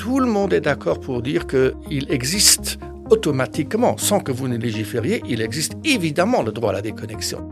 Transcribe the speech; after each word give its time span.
tout 0.00 0.18
le 0.18 0.24
monde 0.24 0.54
est 0.54 0.62
d'accord 0.62 0.98
pour 0.98 1.20
dire 1.20 1.46
qu'il 1.46 2.06
existe 2.08 2.78
automatiquement, 3.10 3.98
sans 3.98 4.18
que 4.20 4.32
vous 4.32 4.48
ne 4.48 4.56
légifériez, 4.56 5.22
il 5.28 5.42
existe 5.42 5.74
évidemment 5.84 6.42
le 6.42 6.52
droit 6.52 6.70
à 6.70 6.72
la 6.72 6.80
déconnexion. 6.80 7.46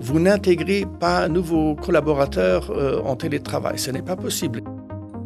Vous 0.00 0.18
n'intégrez 0.18 0.86
pas 0.98 1.28
nouveaux 1.28 1.74
collaborateurs 1.74 2.70
euh, 2.70 3.02
en 3.04 3.16
télétravail, 3.16 3.78
ce 3.78 3.90
n'est 3.90 4.00
pas 4.00 4.16
possible. 4.16 4.62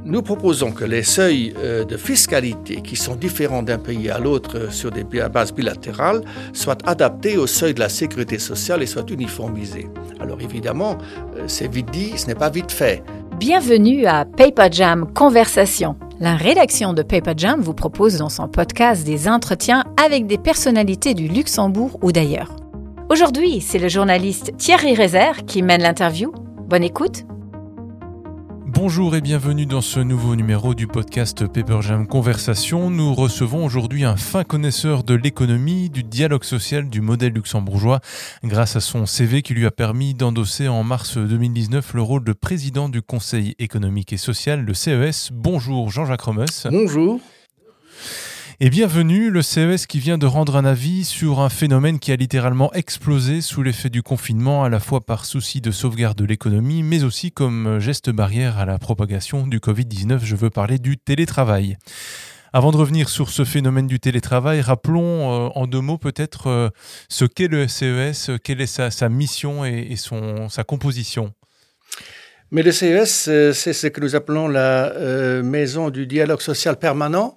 Nous 0.04 0.20
proposons 0.20 0.72
que 0.72 0.84
les 0.84 1.04
seuils 1.04 1.54
euh, 1.58 1.84
de 1.84 1.96
fiscalité 1.96 2.80
qui 2.82 2.96
sont 2.96 3.14
différents 3.14 3.62
d'un 3.62 3.78
pays 3.78 4.10
à 4.10 4.18
l'autre 4.18 4.58
euh, 4.58 4.70
sur 4.70 4.90
des 4.90 5.04
bases 5.04 5.54
bilatérales 5.54 6.22
soient 6.52 6.78
adaptés 6.86 7.36
au 7.38 7.46
seuil 7.46 7.74
de 7.74 7.80
la 7.80 7.88
sécurité 7.88 8.40
sociale 8.40 8.82
et 8.82 8.86
soient 8.86 9.06
uniformisés. 9.08 9.86
Alors 10.18 10.40
évidemment, 10.40 10.98
c'est 11.46 11.72
vite 11.72 11.92
dit, 11.92 12.18
ce 12.18 12.26
n'est 12.26 12.34
pas 12.34 12.50
vite 12.50 12.72
fait. 12.72 13.04
Bienvenue 13.38 14.06
à 14.06 14.24
Paper 14.24 14.68
Jam 14.72 15.06
Conversation. 15.12 15.96
La 16.24 16.36
rédaction 16.36 16.94
de 16.94 17.02
Paper 17.02 17.34
Jam 17.36 17.60
vous 17.60 17.74
propose 17.74 18.16
dans 18.16 18.30
son 18.30 18.48
podcast 18.48 19.04
des 19.04 19.28
entretiens 19.28 19.84
avec 20.02 20.26
des 20.26 20.38
personnalités 20.38 21.12
du 21.12 21.28
Luxembourg 21.28 21.98
ou 22.00 22.12
d'ailleurs. 22.12 22.56
Aujourd'hui, 23.10 23.60
c'est 23.60 23.78
le 23.78 23.88
journaliste 23.88 24.56
Thierry 24.56 24.94
Rézère 24.94 25.44
qui 25.44 25.60
mène 25.60 25.82
l'interview. 25.82 26.32
Bonne 26.66 26.82
écoute 26.82 27.26
Bonjour 28.74 29.14
et 29.14 29.20
bienvenue 29.20 29.66
dans 29.66 29.80
ce 29.80 30.00
nouveau 30.00 30.34
numéro 30.34 30.74
du 30.74 30.88
podcast 30.88 31.46
Paper 31.46 31.80
Jam 31.80 32.08
Conversation. 32.08 32.90
Nous 32.90 33.14
recevons 33.14 33.64
aujourd'hui 33.64 34.02
un 34.02 34.16
fin 34.16 34.42
connaisseur 34.42 35.04
de 35.04 35.14
l'économie, 35.14 35.90
du 35.90 36.02
dialogue 36.02 36.42
social, 36.42 36.90
du 36.90 37.00
modèle 37.00 37.32
luxembourgeois, 37.32 38.00
grâce 38.42 38.74
à 38.74 38.80
son 38.80 39.06
CV 39.06 39.42
qui 39.42 39.54
lui 39.54 39.64
a 39.64 39.70
permis 39.70 40.12
d'endosser 40.12 40.66
en 40.66 40.82
mars 40.82 41.16
2019 41.16 41.94
le 41.94 42.02
rôle 42.02 42.24
de 42.24 42.32
président 42.32 42.88
du 42.88 43.00
Conseil 43.00 43.54
économique 43.60 44.12
et 44.12 44.16
social, 44.16 44.64
le 44.64 44.74
CES. 44.74 45.30
Bonjour 45.32 45.90
Jean-Jacques 45.90 46.22
Romes. 46.22 46.44
Bonjour. 46.68 47.20
Et 48.60 48.70
bienvenue, 48.70 49.30
le 49.30 49.42
CES 49.42 49.86
qui 49.86 49.98
vient 49.98 50.16
de 50.16 50.26
rendre 50.26 50.54
un 50.54 50.64
avis 50.64 51.04
sur 51.04 51.40
un 51.40 51.48
phénomène 51.48 51.98
qui 51.98 52.12
a 52.12 52.16
littéralement 52.16 52.72
explosé 52.72 53.40
sous 53.40 53.64
l'effet 53.64 53.90
du 53.90 54.04
confinement, 54.04 54.62
à 54.62 54.68
la 54.68 54.78
fois 54.78 55.04
par 55.04 55.24
souci 55.24 55.60
de 55.60 55.72
sauvegarde 55.72 56.16
de 56.16 56.24
l'économie, 56.24 56.84
mais 56.84 57.02
aussi 57.02 57.32
comme 57.32 57.80
geste 57.80 58.10
barrière 58.10 58.58
à 58.58 58.64
la 58.64 58.78
propagation 58.78 59.48
du 59.48 59.58
Covid-19. 59.58 60.20
Je 60.22 60.36
veux 60.36 60.50
parler 60.50 60.78
du 60.78 60.96
télétravail. 60.96 61.78
Avant 62.52 62.70
de 62.70 62.76
revenir 62.76 63.08
sur 63.08 63.28
ce 63.30 63.44
phénomène 63.44 63.88
du 63.88 63.98
télétravail, 63.98 64.60
rappelons 64.60 65.02
euh, 65.02 65.48
en 65.56 65.66
deux 65.66 65.80
mots 65.80 65.98
peut-être 65.98 66.46
euh, 66.46 66.70
ce 67.08 67.24
qu'est 67.24 67.48
le 67.48 67.66
CES, 67.66 68.30
quelle 68.44 68.60
est 68.60 68.66
sa, 68.66 69.08
mission 69.08 69.64
et, 69.64 69.96
son, 69.96 70.48
sa 70.48 70.62
composition. 70.62 71.32
Mais 72.52 72.62
le 72.62 72.70
CES, 72.70 73.26
euh, 73.26 73.52
c'est 73.52 73.72
ce 73.72 73.88
que 73.88 74.00
nous 74.00 74.14
appelons 74.14 74.46
la 74.46 74.92
maison 75.42 75.90
du 75.90 76.06
dialogue 76.06 76.40
social 76.40 76.78
permanent 76.78 77.36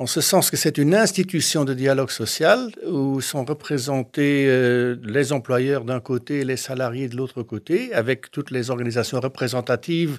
en 0.00 0.06
ce 0.06 0.22
sens 0.22 0.50
que 0.50 0.56
c'est 0.56 0.78
une 0.78 0.94
institution 0.94 1.66
de 1.66 1.74
dialogue 1.74 2.10
social 2.10 2.70
où 2.86 3.20
sont 3.20 3.44
représentés 3.44 4.46
euh, 4.48 4.96
les 5.04 5.30
employeurs 5.30 5.84
d'un 5.84 6.00
côté 6.00 6.40
et 6.40 6.44
les 6.44 6.56
salariés 6.56 7.06
de 7.06 7.18
l'autre 7.18 7.42
côté, 7.42 7.92
avec 7.92 8.30
toutes 8.30 8.50
les 8.50 8.70
organisations 8.70 9.20
représentatives 9.20 10.18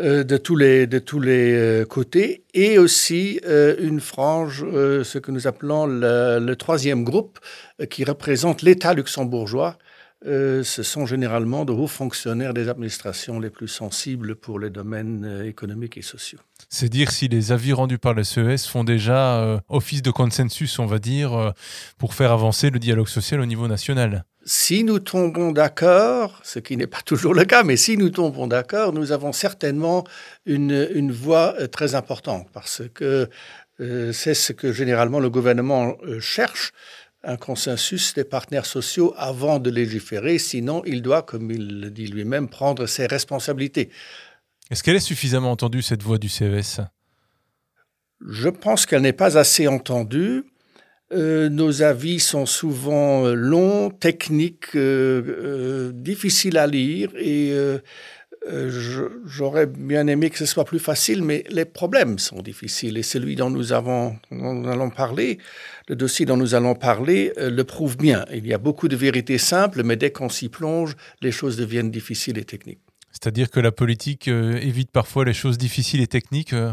euh, 0.00 0.24
de 0.24 0.38
tous 0.38 0.56
les, 0.56 0.88
euh, 0.90 1.84
côtés, 1.84 2.44
et 2.54 2.78
aussi 2.78 3.40
une 3.78 4.00
frange, 4.00 4.64
ce 4.72 5.18
que 5.18 5.30
nous 5.30 5.46
appelons 5.46 5.84
le 5.86 6.54
troisième 6.54 7.04
groupe, 7.04 7.38
qui 7.90 8.04
représente 8.04 8.62
l'État 8.62 8.94
luxembourgeois, 8.94 9.76
euh, 10.26 10.64
ce 10.64 10.82
sont 10.82 11.04
généralement 11.04 11.66
de 11.66 11.72
hauts 11.72 11.86
fonctionnaires 11.86 12.54
des 12.54 12.70
administrations 12.70 13.38
les 13.38 13.50
plus 13.50 13.68
sensibles 13.68 14.36
pour 14.36 14.58
les 14.58 14.70
domaines 14.70 15.24
euh, 15.26 15.46
économiques 15.46 15.98
et 15.98 16.02
sociaux. 16.02 16.38
C'est 16.70 16.88
dire 16.88 17.10
si 17.10 17.28
les 17.28 17.52
avis 17.52 17.74
rendus 17.74 17.98
par 17.98 18.14
le 18.14 18.24
CES 18.24 18.66
font 18.66 18.84
déjà 18.84 19.40
euh, 19.40 19.58
office 19.68 20.00
de 20.00 20.10
consensus, 20.10 20.78
on 20.78 20.86
va 20.86 20.98
dire, 20.98 21.52
pour 21.98 22.14
faire 22.14 22.32
avancer 22.32 22.70
le 22.70 22.78
dialogue 22.78 23.08
social 23.08 23.40
au 23.40 23.46
niveau 23.46 23.68
national. 23.68 24.24
Si 24.46 24.82
nous 24.82 24.98
tombons 24.98 25.52
d'accord, 25.52 26.40
ce 26.42 26.58
qui 26.58 26.78
n'est 26.78 26.86
pas 26.86 27.02
toujours 27.04 27.34
le 27.34 27.44
cas, 27.44 27.62
mais 27.62 27.76
si 27.76 27.98
nous 27.98 28.08
tombons 28.08 28.46
d'accord, 28.46 28.94
nous 28.94 29.12
avons 29.12 29.32
certainement 29.32 30.04
une, 30.46 30.88
une 30.94 31.12
voie 31.12 31.54
très 31.68 31.94
importante 31.94 32.46
parce 32.52 32.80
que 32.94 33.28
c'est 33.78 34.34
ce 34.34 34.52
que 34.52 34.72
généralement 34.72 35.18
le 35.18 35.28
gouvernement 35.28 35.96
cherche 36.20 36.72
un 37.24 37.36
consensus 37.36 38.14
des 38.14 38.24
partenaires 38.24 38.66
sociaux 38.66 39.14
avant 39.16 39.58
de 39.58 39.70
légiférer, 39.70 40.38
sinon 40.38 40.82
il 40.84 41.02
doit, 41.02 41.22
comme 41.22 41.50
il 41.50 41.80
le 41.80 41.90
dit 41.90 42.06
lui-même, 42.06 42.48
prendre 42.48 42.86
ses 42.86 43.06
responsabilités. 43.06 43.90
Est-ce 44.70 44.82
qu'elle 44.82 44.96
est 44.96 45.00
suffisamment 45.00 45.50
entendue, 45.50 45.82
cette 45.82 46.02
voix 46.02 46.18
du 46.18 46.28
CES 46.28 46.80
Je 48.26 48.48
pense 48.48 48.86
qu'elle 48.86 49.02
n'est 49.02 49.12
pas 49.12 49.36
assez 49.38 49.68
entendue. 49.68 50.44
Euh, 51.12 51.48
nos 51.50 51.82
avis 51.82 52.18
sont 52.18 52.46
souvent 52.46 53.26
longs, 53.26 53.90
techniques, 53.90 54.74
euh, 54.74 55.22
euh, 55.26 55.92
difficiles 55.92 56.56
à 56.56 56.66
lire 56.66 57.10
et 57.16 57.52
j'aurais 59.26 59.66
bien 59.66 60.06
aimé 60.06 60.28
que 60.28 60.38
ce 60.38 60.46
soit 60.46 60.64
plus 60.64 60.78
facile, 60.78 61.22
mais 61.22 61.44
les 61.50 61.64
problèmes 61.64 62.18
sont 62.18 62.42
difficiles 62.42 62.98
et 62.98 63.02
celui 63.02 63.36
dont 63.36 63.50
nous, 63.50 63.72
avons, 63.72 64.16
dont 64.30 64.54
nous 64.54 64.68
allons 64.68 64.90
parler 64.90 65.38
le 65.88 65.96
dossier 65.96 66.26
dont 66.26 66.36
nous 66.36 66.54
allons 66.54 66.74
parler 66.74 67.32
euh, 67.38 67.50
le 67.50 67.64
prouve 67.64 67.96
bien. 67.96 68.24
Il 68.32 68.46
y 68.46 68.54
a 68.54 68.58
beaucoup 68.58 68.88
de 68.88 68.96
vérités 68.96 69.38
simples, 69.38 69.82
mais 69.82 69.96
dès 69.96 70.10
qu'on 70.10 70.28
s'y 70.28 70.48
plonge, 70.48 70.96
les 71.20 71.32
choses 71.32 71.56
deviennent 71.56 71.90
difficiles 71.90 72.38
et 72.38 72.44
techniques. 72.44 72.80
C'est-à-dire 73.10 73.50
que 73.50 73.60
la 73.60 73.72
politique 73.72 74.28
euh, 74.28 74.56
évite 74.56 74.90
parfois 74.90 75.24
les 75.24 75.34
choses 75.34 75.58
difficiles 75.58 76.00
et 76.00 76.06
techniques 76.06 76.52
euh 76.52 76.72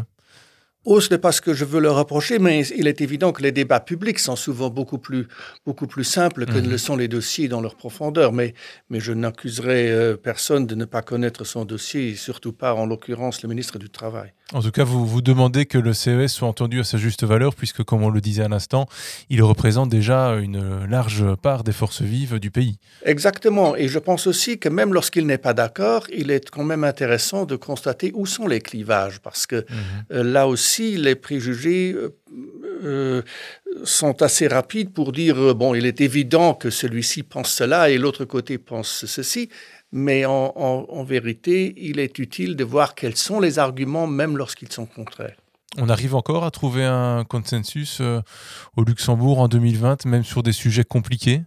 Oh, 0.84 1.00
ce 1.00 1.10
n'est 1.10 1.18
pas 1.18 1.32
ce 1.32 1.40
que 1.40 1.54
je 1.54 1.64
veux 1.64 1.80
leur 1.80 1.96
reprocher, 1.96 2.38
mais 2.38 2.66
il 2.76 2.86
est 2.86 3.00
évident 3.00 3.32
que 3.32 3.42
les 3.42 3.52
débats 3.52 3.80
publics 3.80 4.18
sont 4.18 4.36
souvent 4.36 4.70
beaucoup 4.70 4.98
plus, 4.98 5.28
beaucoup 5.64 5.86
plus 5.86 6.04
simples 6.04 6.46
que 6.46 6.58
ne 6.58 6.66
le 6.66 6.72
mhm. 6.72 6.78
sont 6.78 6.96
les 6.96 7.08
dossiers 7.08 7.48
dans 7.48 7.60
leur 7.60 7.76
profondeur. 7.76 8.32
Mais, 8.32 8.54
mais 8.90 9.00
je 9.00 9.12
n'accuserai 9.12 10.16
personne 10.22 10.66
de 10.66 10.74
ne 10.74 10.84
pas 10.84 11.02
connaître 11.02 11.44
son 11.44 11.64
dossier, 11.64 12.10
et 12.10 12.14
surtout 12.16 12.52
pas, 12.52 12.74
en 12.74 12.86
l'occurrence, 12.86 13.42
le 13.42 13.48
ministre 13.48 13.78
du 13.78 13.90
Travail. 13.90 14.32
En 14.52 14.60
tout 14.60 14.70
cas, 14.70 14.84
vous 14.84 15.06
vous 15.06 15.22
demandez 15.22 15.64
que 15.64 15.78
le 15.78 15.94
CES 15.94 16.28
soit 16.28 16.48
entendu 16.48 16.80
à 16.80 16.84
sa 16.84 16.98
juste 16.98 17.24
valeur, 17.24 17.54
puisque, 17.54 17.82
comme 17.82 18.02
on 18.02 18.10
le 18.10 18.20
disait 18.20 18.42
à 18.42 18.48
l'instant, 18.48 18.86
il 19.30 19.42
représente 19.42 19.88
déjà 19.88 20.34
une 20.34 20.84
large 20.84 21.24
part 21.36 21.64
des 21.64 21.72
forces 21.72 22.02
vives 22.02 22.38
du 22.38 22.50
pays. 22.50 22.76
Exactement. 23.04 23.76
Et 23.76 23.88
je 23.88 23.98
pense 23.98 24.26
aussi 24.26 24.58
que 24.58 24.68
même 24.68 24.92
lorsqu'il 24.92 25.26
n'est 25.26 25.38
pas 25.38 25.54
d'accord, 25.54 26.06
il 26.12 26.30
est 26.30 26.50
quand 26.50 26.64
même 26.64 26.84
intéressant 26.84 27.46
de 27.46 27.56
constater 27.56 28.10
où 28.14 28.26
sont 28.26 28.46
les 28.46 28.60
clivages, 28.60 29.20
parce 29.20 29.46
que 29.46 29.56
mhm. 29.56 29.64
euh, 30.12 30.22
là 30.22 30.46
aussi, 30.46 30.71
les 30.80 31.14
préjugés 31.14 31.92
euh, 31.92 32.16
euh, 32.84 33.22
sont 33.84 34.22
assez 34.22 34.48
rapides 34.48 34.92
pour 34.92 35.12
dire, 35.12 35.54
bon, 35.54 35.74
il 35.74 35.86
est 35.86 36.00
évident 36.00 36.54
que 36.54 36.70
celui-ci 36.70 37.22
pense 37.22 37.50
cela 37.52 37.90
et 37.90 37.98
l'autre 37.98 38.24
côté 38.24 38.58
pense 38.58 39.06
ceci 39.06 39.48
mais 39.92 40.24
en, 40.24 41.04
vérité, 41.04 41.74
il 41.76 42.00
est 42.00 42.18
utile 42.18 42.56
de 42.56 42.64
voir 42.64 42.94
quels 42.94 43.16
sont 43.16 43.40
les 43.40 43.58
arguments, 43.58 44.06
même 44.06 44.38
lorsqu'ils 44.38 44.72
sont 44.72 44.86
contraires. 44.86 45.36
On 45.76 45.88
arrive 45.88 46.14
encore 46.14 46.44
à 46.44 46.50
trouver 46.50 46.84
un 46.84 47.24
consensus 47.24 47.98
euh, 48.00 48.20
au 48.76 48.84
Luxembourg 48.84 49.38
en 49.38 49.48
2020, 49.48 50.06
même 50.06 50.24
sur 50.24 50.42
des 50.42 50.52
sujets 50.52 50.84
compliqués? 50.84 51.42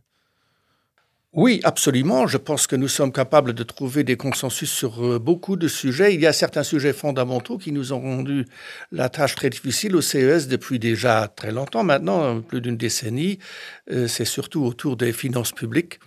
Oui, 1.36 1.60
absolument. 1.66 2.28
Je 2.28 2.38
pense 2.38 2.66
que 2.66 2.78
nous 2.78 2.88
sommes 2.88 3.12
capables 3.12 3.52
de 3.52 3.64
trouver 3.64 4.06
des 4.06 4.16
consensus 4.16 4.72
sur 4.72 5.06
euh, 5.06 5.20
beaucoup 5.20 5.58
de 5.58 5.68
sujets. 5.68 6.14
Il 6.14 6.22
y 6.22 6.28
a 6.28 6.32
certains 6.32 6.64
sujets 6.64 6.94
fondamentaux 6.94 7.58
qui 7.58 7.74
nous 7.74 7.92
ont 7.92 8.00
rendu 8.00 8.46
la 8.94 9.10
tâche 9.10 9.36
très 9.36 9.50
difficile 9.50 9.98
au 9.98 10.02
CES 10.02 10.48
depuis 10.48 10.80
déjà 10.80 11.28
très 11.28 11.52
longtemps 11.52 11.84
maintenant, 11.84 12.40
plus 12.40 12.62
d'une 12.62 12.78
décennie. 12.78 13.40
Euh, 13.92 14.08
c'est 14.08 14.24
surtout 14.24 14.64
autour 14.64 14.96
des 14.96 15.12
finances 15.12 15.52
publiques, 15.52 16.00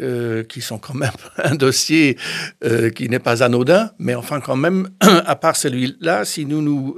euh, 0.00 0.44
qui 0.44 0.62
sont 0.62 0.78
quand 0.78 0.94
même 0.94 1.12
un 1.36 1.54
dossier 1.54 2.16
qui 2.96 3.08
n'est 3.10 3.18
pas 3.18 3.42
anodin, 3.42 3.90
mais 3.98 4.14
enfin 4.14 4.40
quand 4.40 4.56
même, 4.56 4.88
à 5.00 5.36
part 5.36 5.56
celui-là, 5.56 6.24
si 6.24 6.46
nous 6.46 6.62
nous, 6.62 6.96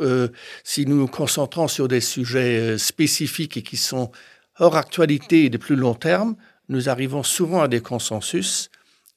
si 0.62 0.86
nous 0.86 0.96
nous 0.96 1.08
concentrons 1.08 1.66
sur 1.66 1.88
des 1.88 2.00
sujets 2.00 2.78
spécifiques 2.78 3.56
et 3.56 3.62
qui 3.62 3.76
sont 3.76 4.12
hors 4.60 4.76
actualité 4.76 5.46
et 5.46 5.50
de 5.50 5.58
plus 5.58 5.74
long 5.74 5.94
terme, 5.94 6.36
nous 6.70 6.88
arrivons 6.88 7.22
souvent 7.22 7.60
à 7.60 7.68
des 7.68 7.80
consensus 7.80 8.70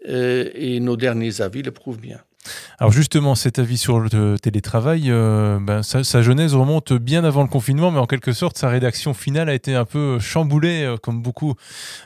euh, 0.10 0.50
et 0.54 0.82
nos 0.82 0.98
derniers 0.98 1.40
avis 1.40 1.62
le 1.62 1.72
prouvent 1.72 2.00
bien. 2.00 2.20
Alors 2.78 2.92
justement, 2.92 3.36
cet 3.36 3.58
avis 3.58 3.78
sur 3.78 4.02
le 4.02 4.38
télétravail, 4.38 5.10
euh, 5.10 5.60
ben, 5.62 5.82
sa, 5.82 6.22
genèse 6.22 6.54
remonte 6.56 6.92
bien 6.92 7.24
avant 7.24 7.42
le 7.42 7.48
confinement, 7.48 7.90
mais 7.90 8.00
en 8.00 8.06
quelque 8.06 8.34
sorte, 8.34 8.58
sa 8.58 8.68
rédaction 8.68 9.14
finale 9.14 9.48
a 9.48 9.54
été 9.54 9.76
un 9.76 9.86
peu 9.86 10.20
chamboulée, 10.20 10.84
euh, 10.84 10.98
comme 10.98 11.22
beaucoup 11.22 11.54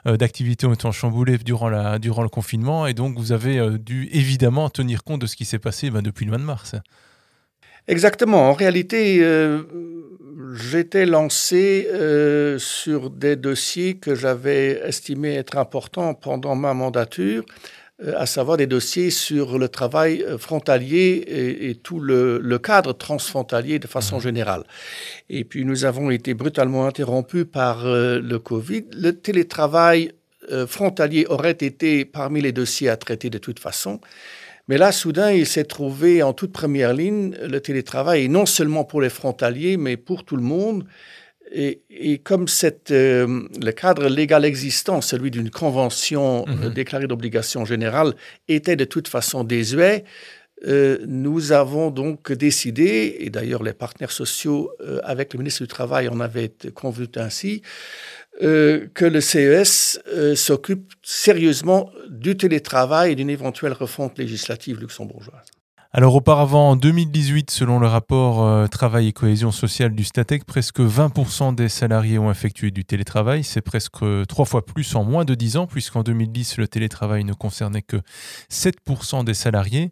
d'activités 0.05 0.67
ont 0.67 0.73
été 0.73 0.91
chamboulées 0.91 1.39
durant, 1.39 1.69
la, 1.69 1.97
durant 1.97 2.21
le 2.21 2.29
confinement, 2.29 2.85
et 2.85 2.93
donc 2.93 3.17
vous 3.17 3.31
avez 3.31 3.79
dû 3.79 4.09
évidemment 4.11 4.69
tenir 4.69 5.03
compte 5.03 5.21
de 5.21 5.25
ce 5.25 5.35
qui 5.35 5.45
s'est 5.45 5.57
passé 5.57 5.89
ben, 5.89 6.03
depuis 6.03 6.25
le 6.25 6.29
mois 6.29 6.39
de 6.39 6.43
mars. 6.43 6.75
Exactement. 7.88 8.50
En 8.50 8.54
réalité, 8.54 9.22
j'étais 10.54 11.06
lancé 11.06 11.88
euh, 11.94 12.60
sur 12.60 13.10
des 13.10 13.36
dossiers 13.36 13.98
que 13.98 14.16
j'avais 14.16 14.81
estimés 14.86 15.36
être 15.36 15.57
importants 15.57 16.13
pendant 16.13 16.56
ma 16.56 16.74
mandature, 16.74 17.44
euh, 18.04 18.13
à 18.16 18.28
savoir 18.28 18.57
des 18.57 18.68
dossiers 18.68 19.10
sur 19.10 19.57
le 19.57 19.69
travail 19.69 20.22
euh, 20.22 20.38
frontalier 20.38 21.24
et, 21.60 21.75
tout 21.75 22.00
le, 22.00 22.57
cadre 22.60 22.94
transfrontalier 22.94 23.80
de 23.80 23.88
façon 23.88 24.18
mmh. 24.18 24.22
générale. 24.22 24.63
Et 25.30 25.44
puis 25.44 25.66
nous 25.66 25.84
avons 25.84 26.12
été 26.12 26.36
brutalement 26.36 26.86
interrompus 26.86 27.45
par 27.51 27.86
euh, 27.86 28.19
le 28.19 28.38
Covid. 28.39 28.86
Le 28.94 29.13
télétravail 29.13 30.12
frontalier 30.68 31.25
aurait 31.28 31.51
été 31.51 32.06
parmi 32.06 32.39
les 32.39 32.54
dossiers 32.54 32.88
à 32.88 32.95
traiter 32.95 33.30
de 33.30 33.38
toute 33.38 33.60
façon. 33.60 34.00
Mais 34.67 34.77
là, 34.77 34.91
soudain, 34.91 35.31
il 35.31 35.45
s'est 35.45 35.63
trouvé 35.63 36.21
en 36.23 36.33
toute 36.33 36.51
première 36.51 36.93
ligne 36.93 37.35
le 37.41 37.59
télétravail, 37.61 38.25
et 38.25 38.27
non 38.27 38.45
seulement 38.45 38.83
pour 38.83 39.01
les 39.01 39.09
frontaliers, 39.09 39.77
mais 39.77 39.97
pour 39.97 40.25
tout 40.25 40.35
le 40.35 40.43
monde. 40.43 40.85
Et, 41.53 42.19
comme 42.25 42.49
cette, 42.49 42.91
euh, 42.91 43.47
le 43.61 43.71
cadre 43.71 44.09
légal 44.09 44.43
existant, 44.43 44.99
celui 44.99 45.31
d'une 45.31 45.49
convention 45.49 46.45
euh, 46.47 46.67
mhm. 46.67 46.73
déclarée 46.73 47.07
d'obligation 47.07 47.63
générale, 47.63 48.15
était 48.49 48.75
de 48.75 48.83
toute 48.83 49.07
façon 49.07 49.45
désuet, 49.45 50.03
euh, 50.67 50.97
nous 51.07 51.53
avons 51.53 51.89
donc 51.89 52.33
décidé, 52.33 53.15
et 53.19 53.29
d'ailleurs 53.29 53.63
les 53.63 53.73
partenaires 53.73 54.11
sociaux 54.11 54.71
avec 55.03 55.33
le 55.33 55.37
ministre 55.37 55.61
du 55.61 55.67
Travail 55.67 56.09
en 56.09 56.19
avaient 56.19 56.51
convenu 56.73 57.07
ainsi, 57.15 57.61
que 58.39 59.06
le 59.06 59.22
CES 59.22 60.00
s'occupe 60.36 60.94
sérieusement 61.01 61.89
du 62.10 62.38
télétravail 62.38 63.12
et 63.12 63.16
d'une 63.16 63.30
éventuelle 63.30 63.74
refonte 63.74 64.18
législative 64.18 64.80
luxembourgeoise. 64.80 65.48
Alors 65.94 66.16
auparavant, 66.16 66.72
en 66.72 66.75
2018, 66.75 67.50
selon 67.50 67.80
le 67.80 67.88
rapport 67.88 68.45
euh, 68.45 68.68
Travail 68.68 69.07
et 69.07 69.13
cohésion 69.13 69.51
sociale 69.51 69.95
du 69.95 70.04
Statec, 70.04 70.44
presque 70.45 70.81
20% 70.81 71.56
des 71.56 71.69
salariés 71.69 72.19
ont 72.19 72.30
effectué 72.30 72.72
du 72.72 72.84
télétravail. 72.84 73.44
C'est 73.44 73.62
presque 73.62 74.04
trois 74.28 74.45
fois 74.45 74.66
plus 74.66 74.95
en 74.95 75.06
moins 75.06 75.24
de 75.24 75.34
10 75.34 75.57
ans, 75.57 75.66
puisqu'en 75.66 76.04
2010, 76.04 76.57
le 76.57 76.68
télétravail 76.68 77.24
ne 77.24 77.34
concernait 77.34 77.81
que 77.81 77.98
7% 78.51 79.24
des 79.24 79.34
salariés 79.34 79.92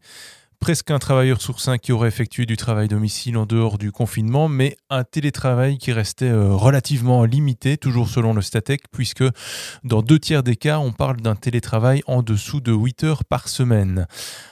presque 0.65 0.89
un 0.89 0.97
travailleur 0.97 1.41
sur 1.43 1.59
cinq 1.59 1.79
qui 1.79 1.91
aurait 1.91 2.07
effectué 2.07 2.47
du 2.47 2.57
travail 2.57 2.87
domicile 2.87 3.37
en 3.37 3.45
dehors 3.45 3.77
du 3.77 3.91
confinement, 3.91 4.49
mais 4.49 4.77
un 4.89 5.03
télétravail 5.03 5.77
qui 5.77 5.91
restait 5.91 6.25
euh, 6.25 6.55
relativement 6.55 7.23
limité, 7.23 7.77
toujours 7.77 8.09
selon 8.09 8.33
le 8.33 8.41
Statec, 8.41 8.81
puisque 8.91 9.23
dans 9.83 10.01
deux 10.01 10.17
tiers 10.17 10.41
des 10.41 10.55
cas, 10.55 10.79
on 10.79 10.91
parle 10.91 11.17
d'un 11.17 11.35
télétravail 11.35 12.01
en 12.07 12.23
dessous 12.23 12.61
de 12.61 12.71
8 12.71 13.03
heures 13.03 13.25
par 13.25 13.47
semaine. 13.47 14.07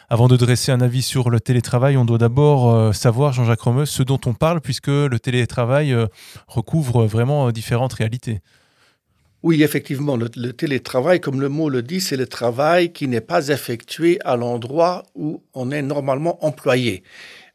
Avant 0.08 0.28
de 0.28 0.38
dresser 0.38 0.72
un 0.72 0.82
avis 0.82 1.02
sur 1.02 1.32
le 1.32 1.40
télétravail, 1.40 1.98
on 1.98 2.06
doit 2.06 2.20
d'abord 2.20 2.72
euh, 2.72 2.92
savoir, 2.94 3.34
Jean-Jacques 3.34 3.62
Romeus, 3.62 3.88
ce 3.88 4.04
dont 4.04 4.22
on 4.28 4.36
parle, 4.36 4.62
puisque 4.62 4.90
le 4.90 5.18
télétravail 5.20 5.94
euh, 5.94 6.06
recouvre 6.48 7.08
vraiment 7.08 7.52
différentes 7.52 7.94
réalités. 7.94 8.42
Oui, 9.44 9.62
effectivement, 9.62 10.16
le, 10.16 10.30
télétravail, 10.54 11.20
comme 11.20 11.42
le 11.42 11.50
mot 11.50 11.68
le 11.68 11.84
dit, 11.84 12.00
c'est 12.00 12.16
le 12.16 12.28
travail 12.28 12.94
qui 12.94 13.10
n'est 13.10 13.20
pas 13.20 13.50
effectué 13.50 14.18
à 14.24 14.38
l'endroit 14.38 15.04
où 15.16 15.44
on 15.54 15.70
est 15.70 15.82
normalement 15.82 16.44
employé. 16.46 17.04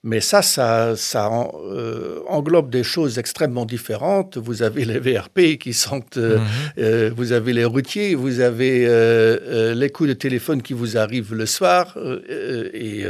Mais 0.04 0.20
ça, 0.20 0.42
ça, 0.42 0.94
euh, 1.28 2.20
englobe 2.28 2.70
des 2.70 2.84
choses 2.84 3.18
extrêmement 3.18 3.64
différentes. 3.64 4.38
Vous 4.38 4.62
avez 4.62 4.84
les 4.84 5.00
VRP 5.00 5.58
qui 5.58 5.72
sont, 5.72 6.04
euh, 6.16 6.38
mhm. 6.38 6.46
euh, 6.78 7.10
vous 7.16 7.32
avez 7.32 7.52
les 7.52 7.64
routiers, 7.64 8.14
vous 8.14 8.38
avez 8.38 8.86
les 9.74 9.90
coups 9.90 10.10
de 10.10 10.14
téléphone 10.14 10.62
qui 10.62 10.72
vous 10.72 10.96
arrivent 10.96 11.34
le 11.34 11.46
soir, 11.46 11.98
et 11.98 13.04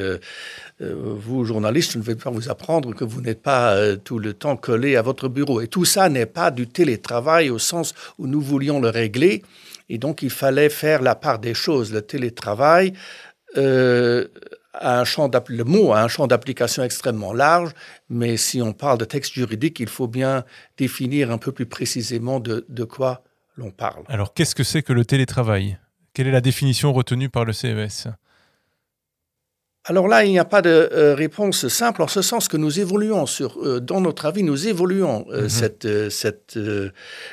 vous, 0.81 1.45
journalistes, 1.45 1.93
je 1.93 1.99
ne 1.99 2.05
vais 2.05 2.15
pas 2.15 2.31
vous 2.31 2.49
apprendre 2.49 2.95
que 2.95 3.05
vous 3.05 3.21
n'êtes 3.21 3.43
pas 3.43 3.97
tout 3.97 4.19
le 4.19 4.33
temps 4.33 4.57
collé 4.57 4.97
à 4.97 5.03
votre 5.03 5.29
bureau. 5.29 5.61
Et 5.61 5.69
tout 5.69 5.85
ça 5.85 6.09
n'est 6.09 6.27
pas 6.27 6.51
du 6.51 6.69
télétravail 6.69 7.51
au 7.51 7.59
sens 7.59 7.95
où 8.19 8.27
nous 8.27 8.41
voulions 8.41 8.81
le 8.81 8.89
régler. 8.89 9.43
Et 9.91 9.99
donc, 9.99 10.23
il 10.23 10.31
fallait 10.31 10.71
faire 10.71 11.03
la 11.03 11.15
part 11.15 11.39
des 11.39 11.55
choses. 11.55 11.93
Le 11.93 12.01
télétravail 12.01 12.95
un 14.81 15.05
champ 15.05 15.31
le 15.49 15.65
mot 15.65 15.93
a 15.93 16.03
un 16.03 16.09
champ 16.09 16.27
d'application 16.27 16.83
extrêmement 16.83 17.33
large, 17.33 17.73
mais 18.09 18.37
si 18.37 18.63
on 18.63 18.73
parle 18.73 18.99
de 18.99 19.05
texte 19.05 19.35
juridique, 19.35 19.81
il 19.81 19.89
faut 19.89 20.09
bien 20.09 20.45
définir 20.77 21.31
un 21.31 21.39
peu 21.39 21.53
plus 21.53 21.67
précisément 21.67 22.41
de, 22.41 22.65
de 22.69 22.85
quoi 22.85 23.23
l'on 23.57 23.71
parle. 23.71 24.05
Alors, 24.09 24.35
qu'est-ce 24.35 24.55
que 24.55 24.65
c'est 24.65 24.83
que 24.83 24.93
le 24.93 25.05
télétravail? 25.05 25.79
Quelle 26.15 26.27
est 26.27 26.33
la 26.33 26.41
définition 26.41 26.93
retenue 26.93 27.29
par 27.29 27.45
le 27.45 27.53
CES 27.53 28.09
alors 29.89 30.07
là, 30.07 30.23
il 30.23 30.31
n'y 30.31 30.39
a 30.39 30.45
pas 30.45 30.61
de 30.61 30.91
euh, 30.93 31.15
réponse 31.15 31.67
simple, 31.69 32.03
en 32.03 32.09
ce 32.09 32.21
sens 32.21 32.47
que 32.47 32.59
nous 32.59 32.79
évoluons 32.79 33.25
sur, 33.25 33.57
euh, 33.65 33.81
dans 33.81 34.03
notre 34.03 34.27
avis, 34.27 34.43
nous 34.43 34.69
évoluons 34.69 35.25
euh, 35.31 35.45
mhm. 35.45 35.49
cette, 35.49 36.11
cette 36.11 36.59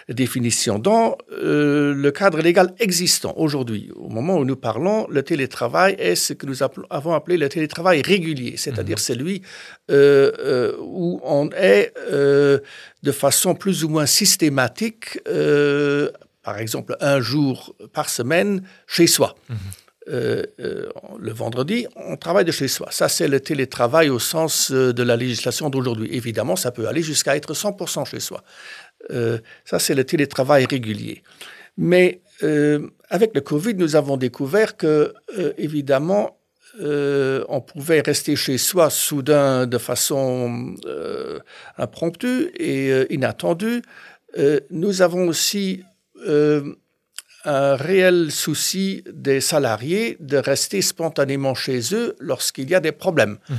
définition. 0.08 0.80
Dans 0.80 1.18
le 1.30 2.10
cadre 2.12 2.40
légal 2.40 2.74
existant 2.80 3.34
aujourd'hui, 3.36 3.92
au 3.98 4.08
moment 4.08 4.38
où 4.38 4.46
nous 4.46 4.56
parlons, 4.56 5.06
le 5.10 5.22
télétravail 5.22 5.98
est 6.00 6.16
ce 6.16 6.32
que 6.32 6.46
nous 6.46 6.64
avons 6.64 7.14
appelé 7.14 7.36
le 7.36 7.50
télétravail 7.50 8.02
régulier, 8.02 8.56
c'est-à-dire 8.56 8.98
mhm. 8.98 9.04
celui 9.04 9.42
où 9.90 11.20
on 11.24 11.50
est 11.58 11.94
de 12.00 13.12
façon 13.12 13.56
plus 13.56 13.84
ou 13.84 13.90
moins 13.90 14.06
systématique, 14.06 15.20
par 16.42 16.58
exemple 16.58 16.96
un 17.02 17.20
jour 17.20 17.76
par 17.92 18.08
semaine, 18.08 18.64
chez 18.88 19.08
soi. 19.08 19.36
Mhm. 19.50 19.58
Euh, 20.08 20.44
euh, 20.60 20.88
le 21.20 21.32
vendredi, 21.32 21.88
on 21.96 22.16
travaille 22.16 22.46
de 22.46 22.52
chez 22.52 22.68
soi. 22.68 22.88
Ça, 22.92 23.10
c'est 23.10 23.28
le 23.28 23.40
télétravail 23.40 24.10
au 24.10 24.20
sens 24.20 24.72
euh, 24.72 24.94
de 24.94 25.02
la 25.02 25.16
législation 25.16 25.72
d'aujourd'hui. 25.72 26.10
Évidemment, 26.12 26.56
ça 26.56 26.72
peut 26.72 26.88
aller 26.88 27.02
jusqu'à 27.02 27.36
être 27.36 27.54
100% 27.54 28.06
chez 28.06 28.20
soi. 28.20 28.44
ça, 29.66 29.80
c'est 29.80 29.96
le 29.96 30.04
télétravail 30.04 30.66
régulier. 30.66 31.24
Mais 31.78 32.22
avec 33.10 33.34
le 33.34 33.42
Covid, 33.42 33.76
nous 33.76 33.96
avons 33.96 34.18
découvert 34.18 34.78
que, 34.78 35.14
évidemment, 35.58 36.38
on 36.80 37.62
pouvait 37.62 38.02
rester 38.02 38.36
chez 38.36 38.58
soi 38.58 38.90
soudain 38.90 39.68
de 39.68 39.78
façon 39.78 40.76
impromptue 41.78 42.52
et 42.58 43.14
inattendue. 43.14 43.82
nous 44.72 45.02
avons 45.02 45.28
aussi 45.28 45.84
un 47.46 47.76
réel 47.76 48.32
souci 48.32 49.04
des 49.12 49.40
salariés 49.40 50.18
de 50.20 50.38
rester 50.38 50.82
spontanément 50.82 51.54
chez 51.54 51.94
eux 51.94 52.16
lorsqu'il 52.20 52.70
y 52.70 52.76
a 52.76 52.80
des 52.80 52.92
problèmes. 52.92 53.38
Mmh. 53.50 53.56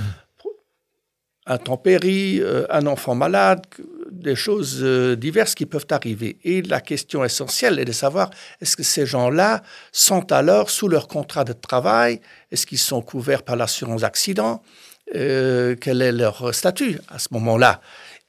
Intempéries, 1.49 2.41
euh, 2.41 2.67
un 2.71 2.87
enfant 2.87 3.15
malade, 3.15 3.65
des 4.11 4.35
choses 4.35 4.81
euh, 4.83 5.15
diverses 5.15 5.55
qui 5.55 5.65
peuvent 5.65 5.87
arriver. 5.91 6.39
Et 6.43 6.61
la 6.63 6.81
question 6.81 7.25
essentielle 7.25 7.79
est 7.79 7.85
de 7.85 7.93
savoir 7.93 8.31
est-ce 8.61 8.77
que 8.77 8.83
ces 8.83 9.07
gens-là 9.07 9.63
sont 9.93 10.33
alors 10.33 10.71
sous 10.71 10.89
leur 10.89 11.07
contrat 11.07 11.45
de 11.45 11.53
travail? 11.53 12.21
Est-ce 12.51 12.67
qu'ils 12.67 12.79
sont 12.79 13.01
couverts 13.01 13.45
par 13.45 13.55
l'assurance 13.55 14.03
accident? 14.03 14.61
Euh, 15.15 15.77
Quel 15.81 16.03
est 16.03 16.11
leur 16.11 16.53
statut 16.53 16.99
à 17.07 17.21
ce 17.21 17.29
moment-là? 17.31 17.81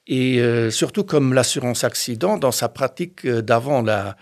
Et 0.10 0.40
surtout 0.70 1.04
comme 1.04 1.34
l'assurance 1.34 1.84
accident, 1.84 2.38
dans 2.38 2.54
sa 2.54 2.70
pratique 2.70 3.28
d'avant 3.28 3.82
la, 3.82 4.16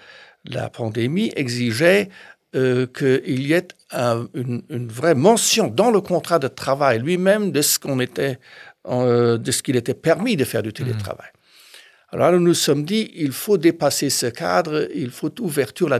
la 0.47 0.69
pandémie 0.69 1.31
exigeait 1.35 2.09
euh, 2.55 2.87
qu'il 2.87 3.45
y 3.45 3.51
ait 3.53 3.67
une, 3.91 4.87
vraie 4.87 5.15
mention 5.15 5.67
dans 5.67 5.91
le 5.91 5.99
contrat 5.99 6.39
de 6.39 6.47
travail 6.47 6.99
lui-même 6.99 7.51
de 7.51 7.61
ce 7.61 7.79
qu'on 7.79 7.99
était, 7.99 8.39
euh, 8.87 9.37
de 9.37 9.51
ce 9.51 9.61
qu'il 9.61 9.75
était 9.75 9.93
permis 9.93 10.37
de 10.37 10.45
faire 10.45 10.63
du 10.63 10.71
télétravail. 10.71 11.27
Mmh. 11.33 12.15
Alors 12.15 12.31
nous 12.31 12.39
nous 12.39 12.53
sommes 12.53 12.85
dit, 12.85 13.11
il 13.15 13.33
faut 13.33 13.57
dépasser 13.57 14.09
ce 14.09 14.27
cadre, 14.27 14.87
il 14.95 15.11
faut 15.11 15.33
ouverture 15.41 15.89
la, 15.89 15.99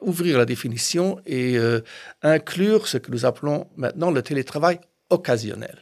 ouvrir 0.00 0.38
la 0.38 0.46
définition 0.46 1.20
et 1.26 1.56
euh, 1.56 1.80
inclure 2.22 2.88
ce 2.88 2.98
que 2.98 3.12
nous 3.12 3.24
appelons 3.24 3.68
maintenant 3.76 4.10
le 4.10 4.22
télétravail 4.22 4.80
occasionnel. 5.10 5.78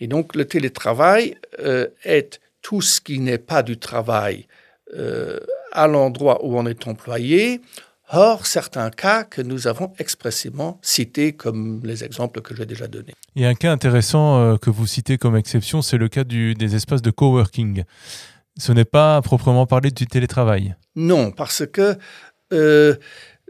Et 0.00 0.08
donc 0.08 0.34
le 0.34 0.46
télétravail 0.46 1.36
est 2.02 2.40
tout 2.60 2.80
ce 2.80 3.00
qui 3.00 3.20
n'est 3.20 3.38
pas 3.38 3.62
du 3.62 3.78
travail 3.78 4.48
à 5.72 5.86
l'endroit 5.86 6.44
où 6.44 6.56
on 6.56 6.66
est 6.66 6.86
employé, 6.86 7.60
hors 8.12 8.46
certains 8.46 8.90
cas 8.90 9.24
que 9.24 9.42
nous 9.42 9.66
avons 9.66 9.92
expressément 9.98 10.78
cités 10.82 11.32
comme 11.32 11.80
les 11.84 12.04
exemples 12.04 12.42
que 12.42 12.54
j'ai 12.54 12.66
déjà 12.66 12.86
donnés. 12.86 13.14
Il 13.34 13.42
y 13.42 13.46
a 13.46 13.48
un 13.48 13.54
cas 13.54 13.72
intéressant 13.72 14.38
euh, 14.38 14.56
que 14.56 14.70
vous 14.70 14.86
citez 14.86 15.18
comme 15.18 15.36
exception, 15.36 15.82
c'est 15.82 15.98
le 15.98 16.08
cas 16.08 16.24
des 16.24 16.74
espaces 16.74 17.02
de 17.02 17.10
coworking. 17.10 17.84
Ce 18.58 18.72
n'est 18.72 18.84
pas 18.84 19.20
proprement 19.22 19.66
parler 19.66 19.90
du 19.90 20.06
télétravail. 20.06 20.76
Non, 20.94 21.30
parce 21.30 21.64
que 21.66 21.96
euh, 22.52 22.96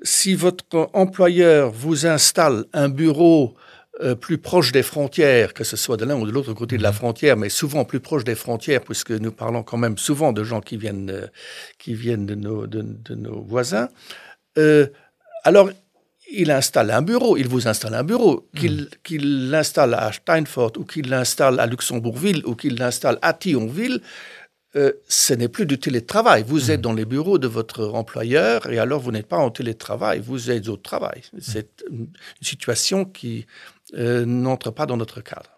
si 0.03 0.35
votre 0.35 0.91
employeur 0.93 1.73
vous 1.73 2.07
installe 2.07 2.65
un 2.73 2.89
bureau 2.89 3.55
euh, 4.03 4.15
plus 4.15 4.39
proche 4.39 4.73
des 4.73 4.83
frontières, 4.83 5.55
que 5.55 5.65
ce 5.65 5.77
soit 5.77 5.97
de 5.97 6.05
l'un 6.05 6.17
ou 6.17 6.27
de 6.27 6.33
l'autre 6.33 6.53
côté 6.55 6.77
de 6.77 6.83
la 6.83 6.91
mhm. 6.91 6.97
frontière, 6.97 7.37
mais 7.37 7.49
souvent 7.49 7.85
plus 7.85 8.01
proche 8.01 8.25
des 8.25 8.35
frontières, 8.35 8.81
puisque 8.81 9.13
nous 9.13 9.31
parlons 9.31 9.63
quand 9.63 9.77
même 9.77 9.97
souvent 9.97 10.33
de 10.33 10.43
gens 10.43 10.61
qui 10.61 10.77
viennent, 10.77 11.11
euh, 11.11 11.27
qui 11.79 11.95
viennent 11.95 12.27
de, 12.27 12.35
nos, 12.35 12.67
de, 12.67 13.15
nos 13.15 13.43
voisins. 13.43 13.89
Euh, 14.59 14.87
alors, 15.45 15.71
il 16.31 16.51
installe 16.51 16.91
un 16.91 17.03
bureau, 17.03 17.37
il 17.37 17.47
vous 17.47 17.69
installe 17.69 17.95
un 17.95 18.03
bureau, 18.03 18.49
mhm. 18.55 18.89
qu'il 19.05 19.51
l'installe 19.51 19.95
à 19.95 20.11
Steinfort 20.11 20.73
ou 20.79 20.85
qu'il 20.85 21.09
l'installe 21.09 21.61
à 21.61 21.67
Luxembourgville 21.67 22.43
ou 22.45 22.57
qu'il 22.57 22.77
l'installe 22.77 23.19
à 23.23 23.33
Thionville, 23.35 24.01
euh, 24.75 24.93
ce 25.07 25.35
n'est 25.35 25.49
plus 25.49 25.67
du 25.67 25.79
télétravail. 25.79 26.45
Vous 26.47 26.71
êtes 26.71 26.81
dans 26.81 26.95
les 26.95 27.05
bureaux 27.05 27.39
de 27.39 27.47
votre 27.47 27.89
employeur 27.89 28.71
et 28.71 28.79
alors 28.79 29.01
vous 29.01 29.13
n'êtes 29.13 29.27
pas 29.27 29.37
en 29.37 29.51
télétravail, 29.51 30.21
vous 30.21 30.51
êtes 30.51 30.69
au 30.69 30.79
travail. 30.79 31.23
C'est 31.41 31.85
une 31.91 32.09
situation 32.41 33.05
qui 33.05 33.47
euh, 33.95 34.25
n'entre 34.25 34.71
pas 34.71 34.87
dans 34.87 34.97
notre 34.97 35.21
cadre. 35.21 35.52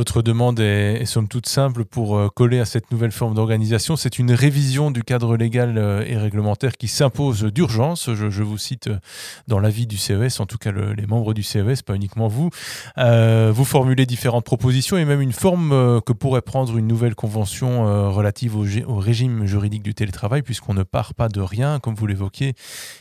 Votre 0.00 0.22
demande 0.22 0.60
est, 0.60 1.04
somme 1.04 1.28
toute 1.28 1.46
simple 1.46 1.84
pour 1.84 2.16
euh, 2.16 2.30
coller 2.34 2.58
à 2.58 2.64
cette 2.64 2.90
nouvelle 2.90 3.12
forme 3.12 3.34
d'organisation. 3.34 3.96
C'est 3.96 4.18
une 4.18 4.32
révision 4.32 4.90
du 4.90 5.02
cadre 5.02 5.36
légal 5.36 5.76
euh, 5.76 6.02
et 6.06 6.16
réglementaire 6.16 6.78
qui 6.78 6.88
s'impose 6.88 7.44
d'urgence. 7.44 8.08
Je, 8.14 8.42
vous 8.42 8.56
cite 8.56 8.86
euh, 8.86 8.98
dans 9.46 9.58
l'avis 9.58 9.86
du 9.86 9.98
CES, 9.98 10.40
en 10.40 10.46
tout 10.46 10.56
cas 10.56 10.72
les 10.72 11.06
membres 11.06 11.34
du 11.34 11.42
CES, 11.42 11.82
pas 11.82 11.96
uniquement 11.96 12.28
vous. 12.28 12.48
vous 12.96 13.64
formulez 13.66 14.06
différentes 14.06 14.46
propositions 14.46 14.96
et 14.96 15.04
même 15.04 15.20
une 15.20 15.34
forme 15.34 16.00
que 16.00 16.14
pourrait 16.14 16.40
prendre 16.40 16.78
une 16.78 16.86
nouvelle 16.86 17.14
convention 17.14 18.10
relative 18.10 18.56
au, 18.56 18.96
régime 18.96 19.44
juridique 19.44 19.82
du 19.82 19.92
télétravail, 19.92 20.40
puisqu'on 20.40 20.72
ne 20.72 20.82
part 20.82 21.12
pas 21.12 21.28
de 21.28 21.42
rien. 21.42 21.78
Comme 21.78 21.94
vous 21.94 22.06
l'évoquiez, 22.06 22.54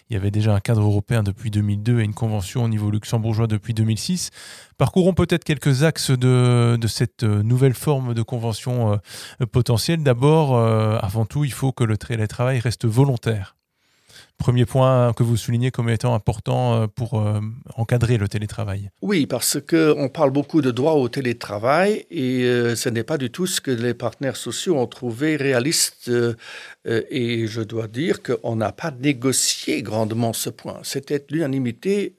il 0.09 0.15
y 0.15 0.17
avait 0.17 0.31
déjà 0.31 0.53
un 0.53 0.59
cadre 0.59 0.81
européen 0.81 1.23
depuis 1.23 1.49
2002 1.49 2.01
et 2.01 2.03
une 2.03 2.13
convention 2.13 2.65
au 2.65 2.67
niveau 2.67 2.91
luxembourgeois 2.91 3.47
depuis 3.47 3.73
2006. 3.73 4.31
Parcourons 4.79 5.13
peut-être 5.13 5.43
quelques 5.43 5.83
axes 5.83 6.09
de, 6.09 6.79
cette 6.89 7.23
euh, 7.23 7.43
nouvelle 7.43 7.73
forme 7.73 8.13
de 8.13 8.21
convention 8.21 8.93
euh, 8.93 9.45
potentielle. 9.45 10.03
D'abord, 10.03 10.55
euh, 10.55 10.97
avant 11.01 11.25
tout, 11.25 11.45
il 11.45 11.53
faut 11.53 11.71
que 11.71 11.83
le 11.83 11.97
télétravail 11.97 12.59
reste 12.59 12.85
volontaire. 12.85 13.55
Premier 14.37 14.65
point 14.65 15.11
que 15.13 15.23
vous 15.23 15.35
soulignez 15.35 15.69
comme 15.69 15.89
étant 15.89 16.13
important 16.13 16.87
pour 16.87 17.21
encadrer 17.75 18.17
le 18.17 18.29
télétravail. 18.29 18.89
Oui, 19.01 19.25
parce 19.25 19.57
qu'on 19.59 20.07
parle 20.07 20.31
beaucoup 20.31 20.61
de 20.61 20.71
droit 20.71 20.93
au 20.93 21.09
télétravail 21.09 22.05
et 22.09 22.43
ce 22.73 22.87
n'est 22.87 23.03
pas 23.03 23.17
du 23.17 23.31
tout 23.31 23.47
ce 23.47 23.59
que 23.59 23.71
les 23.71 23.93
partenaires 23.93 24.37
sociaux 24.37 24.77
ont 24.77 24.87
trouvé 24.87 25.35
réaliste. 25.35 26.09
et 26.85 27.47
je 27.47 27.61
dois 27.61 27.87
dire 27.87 28.23
qu'on 28.23 28.55
n'a 28.55 28.71
pas 28.71 28.91
négocié 28.91 29.81
grandement 29.81 30.31
ce 30.31 30.49
point. 30.49 30.79
C'était 30.83 31.25
l'unanimité 31.29 32.15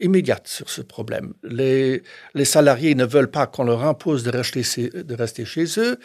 immédiate 0.00 0.46
sur 0.46 0.70
ce 0.70 0.80
problème. 0.80 1.34
Les, 1.42 2.02
les 2.34 2.44
salariés 2.44 2.94
ne 2.94 3.04
veulent 3.04 3.30
pas 3.30 3.46
qu'on 3.46 3.64
leur 3.64 3.84
impose 3.84 4.22
de 4.22 4.30
rester, 4.30 4.90
de 4.90 5.14
rester 5.14 5.44
chez 5.44 5.64
eux, 5.78 5.98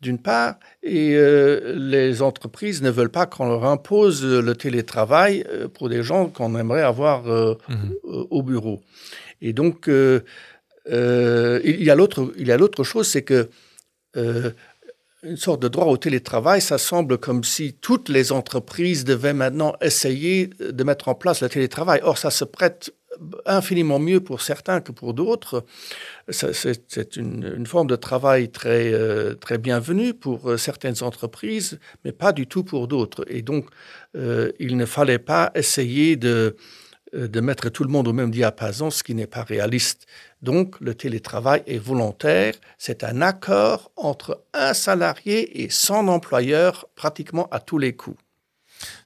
d'une 0.00 0.18
part, 0.18 0.54
et 0.82 1.14
euh, 1.14 1.74
les 1.76 2.22
entreprises 2.22 2.80
ne 2.82 2.90
veulent 2.90 3.10
pas 3.10 3.26
qu'on 3.26 3.46
leur 3.46 3.64
impose 3.64 4.24
le 4.24 4.54
télétravail 4.54 5.44
euh, 5.50 5.68
pour 5.68 5.88
des 5.88 6.02
gens 6.02 6.28
qu'on 6.28 6.58
aimerait 6.58 6.82
avoir 6.82 7.30
euh, 7.30 7.54
mhm. 7.68 7.94
au 8.04 8.42
bureau. 8.42 8.80
Et 9.42 9.52
donc, 9.52 9.88
il 9.88 10.22
y 10.86 11.90
a 11.90 11.94
l'autre 11.94 12.84
chose, 12.84 13.08
c'est 13.08 13.22
que 13.22 13.48
une 15.22 15.36
sorte 15.36 15.60
de 15.60 15.68
droit 15.68 15.86
au 15.86 15.98
télétravail, 15.98 16.62
ça 16.62 16.78
semble 16.78 17.18
comme 17.18 17.44
si 17.44 17.74
toutes 17.74 18.08
les 18.08 18.32
entreprises 18.32 19.04
devaient 19.04 19.34
maintenant 19.34 19.74
essayer 19.82 20.48
de 20.58 20.84
mettre 20.84 21.08
en 21.08 21.14
place 21.14 21.42
le 21.42 21.48
télétravail. 21.48 22.00
Or, 22.02 22.16
ça 22.16 22.30
se 22.30 22.44
prête 22.44 22.92
infiniment 23.46 23.98
mieux 23.98 24.20
pour 24.20 24.40
certains 24.40 24.80
que 24.80 24.92
pour 24.92 25.14
d'autres. 25.14 25.64
C'est 26.30 27.16
une, 27.16 27.66
forme 27.66 27.86
de 27.86 27.96
travail 27.96 28.50
très, 28.50 28.92
euh, 28.92 29.34
très 29.34 29.58
bienvenue 29.58 30.14
pour 30.14 30.50
euh, 30.50 30.56
certaines 30.56 31.02
entreprises, 31.02 31.78
mais 32.04 32.12
pas 32.12 32.32
du 32.32 32.46
tout 32.46 32.64
pour 32.64 32.88
d'autres. 32.88 33.24
Et 33.28 33.42
donc, 33.42 33.66
euh, 34.16 34.52
il 34.58 34.76
ne 34.76 34.86
fallait 34.86 35.18
pas 35.18 35.50
essayer 35.54 36.16
de, 36.16 36.56
de 37.12 37.40
mettre 37.40 37.68
tout 37.68 37.84
le 37.84 37.90
monde 37.90 38.08
au 38.08 38.12
même 38.12 38.30
diapason, 38.30 38.90
ce 38.90 39.02
qui 39.02 39.14
n'est 39.14 39.26
pas 39.26 39.42
réaliste. 39.42 40.06
Donc, 40.42 40.80
le 40.80 40.94
télétravail 40.94 41.62
est 41.66 41.78
volontaire. 41.78 42.54
C'est 42.78 43.04
un 43.04 43.20
accord 43.20 43.90
entre 43.96 44.44
un 44.54 44.74
salarié 44.74 45.62
et 45.62 45.70
son 45.70 46.08
employeur 46.08 46.86
pratiquement 46.94 47.48
à 47.50 47.60
tous 47.60 47.78
les 47.78 47.94
coups 47.94 48.18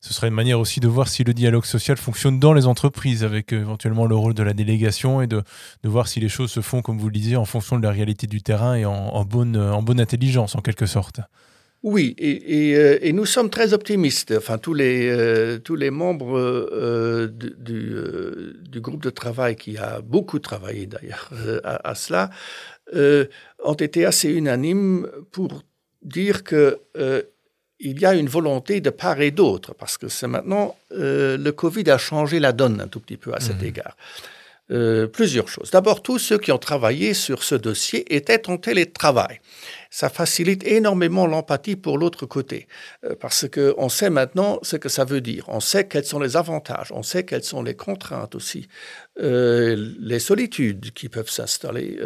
ce 0.00 0.12
serait 0.12 0.28
une 0.28 0.34
manière 0.34 0.60
aussi 0.60 0.80
de 0.80 0.88
voir 0.88 1.08
si 1.08 1.24
le 1.24 1.34
dialogue 1.34 1.64
social 1.64 1.96
fonctionne 1.96 2.38
dans 2.38 2.52
les 2.52 2.66
entreprises, 2.66 3.24
avec 3.24 3.52
euh, 3.52 3.60
éventuellement 3.60 4.06
le 4.06 4.14
rôle 4.14 4.34
de 4.34 4.42
la 4.42 4.52
délégation 4.52 5.22
et 5.22 5.26
de, 5.26 5.42
voir 5.82 6.08
si 6.08 6.20
les 6.20 6.28
choses 6.28 6.50
se 6.50 6.60
font, 6.60 6.82
comme 6.82 6.98
vous 6.98 7.08
le 7.08 7.12
disiez, 7.12 7.36
en 7.36 7.44
fonction 7.44 7.78
de 7.78 7.82
la 7.82 7.90
réalité 7.90 8.26
du 8.26 8.42
terrain 8.42 8.74
et 8.74 8.84
en, 8.84 9.24
bonne, 9.24 9.56
en 9.56 9.82
bonne 9.82 10.00
intelligence, 10.00 10.54
en 10.54 10.60
quelque 10.60 10.86
sorte. 10.86 11.20
Oui, 11.82 12.14
et, 12.18 12.70
et, 12.70 12.76
euh, 12.76 13.12
nous 13.12 13.26
sommes 13.26 13.50
très 13.50 13.74
optimistes. 13.74 14.32
Enfin, 14.36 14.56
tous 14.56 14.72
les, 14.72 15.08
euh, 15.08 15.58
membres 15.90 17.28
du, 17.28 18.80
groupe 18.80 19.02
de 19.02 19.10
travail 19.10 19.56
qui 19.56 19.76
a 19.76 20.00
beaucoup 20.00 20.38
travaillé 20.38 20.86
d'ailleurs 20.86 21.30
à, 21.62 21.94
cela 21.94 22.30
ont 22.92 23.74
été 23.74 24.06
assez 24.06 24.30
unanimes 24.30 25.08
pour 25.30 25.62
dire 26.02 26.44
que 26.44 26.80
il 27.84 28.00
y 28.00 28.06
a 28.06 28.14
une 28.14 28.28
volonté 28.28 28.80
de 28.80 28.90
part 28.90 29.20
et 29.20 29.30
d'autre, 29.30 29.74
parce 29.74 29.98
que 29.98 30.08
c'est 30.08 30.26
maintenant, 30.26 30.74
euh, 30.92 31.36
le 31.36 31.52
Covid 31.52 31.88
a 31.90 31.98
changé 31.98 32.40
la 32.40 32.52
donne 32.52 32.80
un 32.80 32.88
tout 32.88 32.98
petit 32.98 33.18
peu 33.18 33.32
à 33.34 33.40
cet 33.40 33.60
mmh. 33.60 33.66
égard. 33.66 33.96
Euh, 34.70 35.06
plusieurs 35.06 35.46
choses. 35.48 35.70
D'abord, 35.70 36.02
tous 36.02 36.18
ceux 36.18 36.38
qui 36.38 36.50
ont 36.50 36.58
travaillé 36.58 37.12
sur 37.12 37.42
ce 37.42 37.54
dossier 37.54 38.16
étaient 38.16 38.48
en 38.48 38.56
télétravail. 38.56 39.42
Ça 39.90 40.08
facilite 40.08 40.66
énormément 40.66 41.26
l'empathie 41.26 41.76
pour 41.76 41.98
l'autre 41.98 42.24
côté, 42.24 42.66
euh, 43.04 43.14
parce 43.20 43.46
qu'on 43.46 43.90
sait 43.90 44.08
maintenant 44.08 44.58
ce 44.62 44.76
que 44.76 44.88
ça 44.88 45.04
veut 45.04 45.20
dire. 45.20 45.44
On 45.48 45.60
sait 45.60 45.86
quels 45.86 46.06
sont 46.06 46.18
les 46.18 46.38
avantages, 46.38 46.90
on 46.92 47.02
sait 47.02 47.24
quelles 47.24 47.44
sont 47.44 47.62
les 47.62 47.74
contraintes 47.74 48.34
aussi, 48.34 48.66
les 49.16 50.18
solitudes 50.18 50.92
qui 50.94 51.10
peuvent 51.10 51.30
s'installer, 51.30 51.98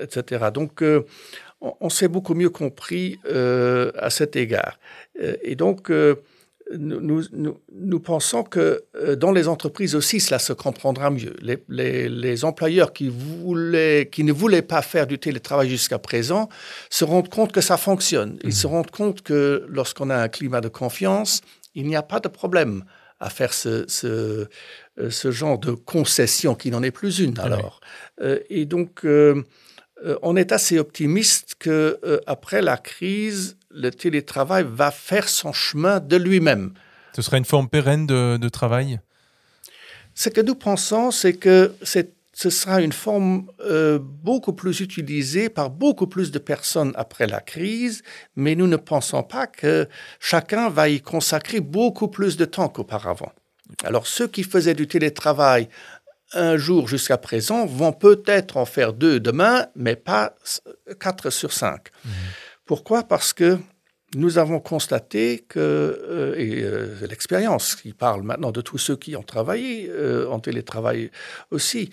etc. 0.00 0.46
Donc, 0.54 0.82
on, 1.60 1.88
s'est 1.88 2.08
beaucoup 2.08 2.34
mieux 2.34 2.50
compris 2.50 3.18
euh, 3.26 3.92
à 3.96 4.10
cet 4.10 4.36
égard. 4.36 4.78
Euh, 5.20 5.36
et 5.42 5.54
donc, 5.54 5.90
euh, 5.90 6.16
nous, 6.78 7.24
nous, 7.32 8.00
pensons 8.00 8.44
que 8.44 8.84
dans 9.16 9.32
les 9.32 9.48
entreprises 9.48 9.96
aussi, 9.96 10.20
cela 10.20 10.38
se 10.38 10.52
comprendra 10.52 11.10
mieux. 11.10 11.34
Les, 11.68 12.44
employeurs 12.44 12.92
qui, 12.92 13.08
voulaient, 13.08 14.08
qui 14.10 14.22
ne 14.22 14.32
voulaient 14.32 14.62
pas 14.62 14.80
faire 14.80 15.08
du 15.08 15.18
télétravail 15.18 15.68
jusqu'à 15.68 15.98
présent 15.98 16.48
se 16.88 17.04
rendent 17.04 17.28
compte 17.28 17.50
que 17.50 17.60
ça 17.60 17.76
fonctionne. 17.76 18.38
Ils 18.44 18.54
se 18.54 18.68
mmh. 18.68 18.70
rendent 18.70 18.90
compte 18.92 19.22
que 19.22 19.66
lorsqu'on 19.68 20.10
a 20.10 20.16
un 20.16 20.28
climat 20.28 20.60
de 20.60 20.68
confiance, 20.68 21.40
il 21.74 21.88
n'y 21.88 21.96
a 21.96 22.04
pas 22.04 22.20
de 22.20 22.28
problème 22.28 22.84
à 23.18 23.30
faire 23.30 23.52
ce, 23.52 23.84
ce, 23.88 25.30
genre 25.30 25.58
de 25.58 25.72
concession 25.72 26.54
qui 26.54 26.70
n'en 26.70 26.84
est 26.84 26.92
plus 26.92 27.18
une 27.18 27.34
ah 27.38 27.46
alors. 27.46 27.80
et 28.48 28.64
donc, 28.64 29.04
euh, 29.04 29.42
on 30.22 30.36
est 30.36 30.52
assez 30.52 30.78
optimiste 30.78 31.56
que 31.58 31.98
euh, 32.04 32.20
après 32.26 32.62
la 32.62 32.76
crise, 32.76 33.56
le 33.70 33.90
télétravail 33.90 34.64
va 34.68 34.90
faire 34.90 35.28
son 35.28 35.52
chemin 35.52 36.00
de 36.00 36.16
lui-même. 36.16 36.72
Ce 37.14 37.22
sera 37.22 37.38
une 37.38 37.44
forme 37.44 37.68
pérenne 37.68 38.06
de, 38.06 38.48
travail? 38.48 39.00
Ce 40.14 40.28
que 40.28 40.40
nous 40.40 40.54
pensons, 40.54 41.10
c'est 41.10 41.34
que 41.34 41.74
ce 41.82 42.50
sera 42.50 42.80
une 42.80 42.92
forme 42.92 43.46
euh, 43.60 43.98
beaucoup 44.00 44.52
plus 44.52 44.80
utilisée 44.80 45.48
par 45.48 45.70
beaucoup 45.70 46.06
plus 46.06 46.30
de 46.30 46.38
personnes 46.38 46.92
après 46.94 47.26
la 47.26 47.40
crise, 47.40 48.02
mais 48.36 48.54
nous 48.54 48.66
ne 48.66 48.76
pensons 48.76 49.22
pas 49.22 49.46
que 49.46 49.88
chacun 50.18 50.68
va 50.68 50.88
y 50.88 51.00
consacrer 51.00 51.60
beaucoup 51.60 52.08
plus 52.08 52.36
de 52.36 52.44
temps 52.44 52.68
qu'auparavant. 52.68 53.32
Alors 53.84 54.06
ceux 54.06 54.26
qui 54.26 54.42
faisaient 54.42 54.74
du 54.74 54.86
télétravail 54.86 55.68
un 56.32 56.56
jour 56.56 56.88
jusqu'à 56.88 57.18
présent 57.18 57.66
vont 57.66 57.92
peut-être 57.92 58.56
en 58.56 58.64
faire 58.64 58.92
deux 58.92 59.20
demain, 59.20 59.66
mais 59.74 59.96
pas 59.96 60.34
quatre 60.98 61.30
sur 61.30 61.52
cinq. 61.52 61.88
Mhm. 62.04 62.12
Pourquoi? 62.64 63.02
Parce 63.02 63.32
que 63.32 63.58
nous 64.14 64.38
avons 64.38 64.60
constaté 64.60 65.44
que, 65.48 65.58
euh, 65.58 66.34
et 66.36 66.62
euh, 66.62 67.06
l'expérience 67.08 67.76
qui 67.76 67.92
parle 67.92 68.22
maintenant 68.22 68.50
de 68.50 68.60
tous 68.60 68.78
ceux 68.78 68.96
qui 68.96 69.14
ont 69.16 69.22
travaillé 69.22 69.88
euh, 69.88 70.28
en 70.28 70.40
télétravail 70.40 71.10
aussi, 71.50 71.90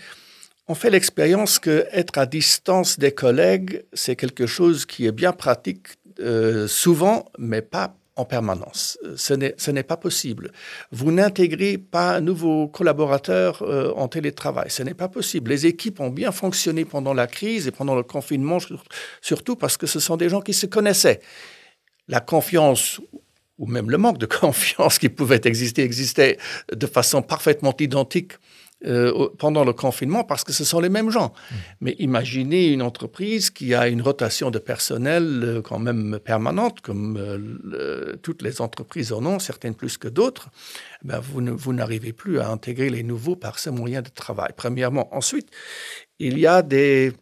on 0.68 0.76
fait 0.76 0.90
l'expérience 0.90 1.60
que 1.60 1.88
être 1.92 2.18
à 2.18 2.26
distance 2.26 3.00
des 3.00 3.12
collègues, 3.12 3.86
c'est 3.94 4.16
quelque 4.16 4.48
chose 4.48 4.86
qui 4.86 5.06
est 5.06 5.12
bien 5.12 5.32
pratique 5.32 5.88
souvent, 6.68 7.32
mais 7.38 7.62
pas 7.62 7.96
en 8.18 8.26
permanence. 8.26 8.98
Ce 9.16 9.72
n'est 9.72 9.84
pas 9.84 9.98
possible. 9.98 10.52
Vous 10.92 11.12
n'intégrez 11.12 11.78
pas 11.78 12.16
un 12.16 12.22
nouveau 12.22 12.68
collaborateur 12.68 13.62
euh, 13.62 13.94
en 13.96 14.08
télétravail. 14.08 14.70
Ce 14.70 14.84
n'est 14.84 14.96
pas 14.96 15.08
possible. 15.08 15.52
Les 15.52 15.66
équipes 15.68 16.00
ont 16.00 16.10
bien 16.10 16.32
fonctionné 16.32 16.84
pendant 16.84 17.14
la 17.14 17.28
crise 17.28 17.68
et 17.68 17.72
pendant 17.72 17.96
le 17.96 18.04
confinement, 18.04 18.58
surtout 19.22 19.56
parce 19.56 19.78
que 19.78 19.88
ce 19.88 20.00
sont 20.00 20.18
des 20.18 20.30
gens 20.30 20.42
qui 20.42 20.54
se 20.54 20.66
connaissaient. 20.66 21.22
La 22.08 22.20
confiance 22.20 23.00
ou 23.58 23.66
même 23.68 23.90
le 23.90 23.98
manque 23.98 24.18
de 24.18 24.26
confiance 24.42 25.00
qui 25.00 25.10
pouvait 25.10 25.42
exister 25.46 25.84
existait 25.84 26.38
de 26.72 26.88
façon 26.88 27.22
parfaitement 27.22 27.76
identique 27.80 28.34
euh, 28.86 29.30
pendant 29.40 29.66
le 29.66 29.74
confinement 29.74 30.24
parce 30.24 30.44
que 30.44 30.54
ce 30.54 30.64
sont 30.64 30.80
les 30.80 30.90
mêmes 30.90 31.10
gens. 31.10 31.34
Mmh. 31.34 31.56
Mais 31.82 31.96
imaginez 31.98 32.68
une 32.68 32.84
entreprise 32.84 33.50
qui 33.50 33.74
a 33.74 33.88
une 33.88 34.04
rotation 34.04 34.52
de 34.52 34.60
personnel 34.60 35.42
euh, 35.44 35.62
quand 35.64 35.80
même 35.80 36.20
permanente, 36.24 36.82
comme 36.82 37.18
euh, 37.18 38.16
toutes 38.22 38.44
les 38.44 38.62
entreprises 38.62 39.12
en 39.12 39.26
ont, 39.26 39.40
certaines 39.40 39.74
plus 39.74 39.98
que 39.98 40.08
d'autres. 40.08 40.50
Ben 41.04 41.20
vous, 41.20 41.74
n'arrivez 41.74 42.14
plus 42.14 42.40
à 42.40 42.50
intégrer 42.50 42.92
les 42.92 43.02
nouveaux 43.02 43.36
par 43.36 43.58
ce 43.58 43.72
moyen 43.72 44.04
de 44.04 44.10
travail, 44.10 44.52
premièrement. 44.56 45.10
Ensuite, 45.12 45.50
il 46.20 46.38
y 46.38 46.46
a 46.46 46.62
des, 46.62 47.14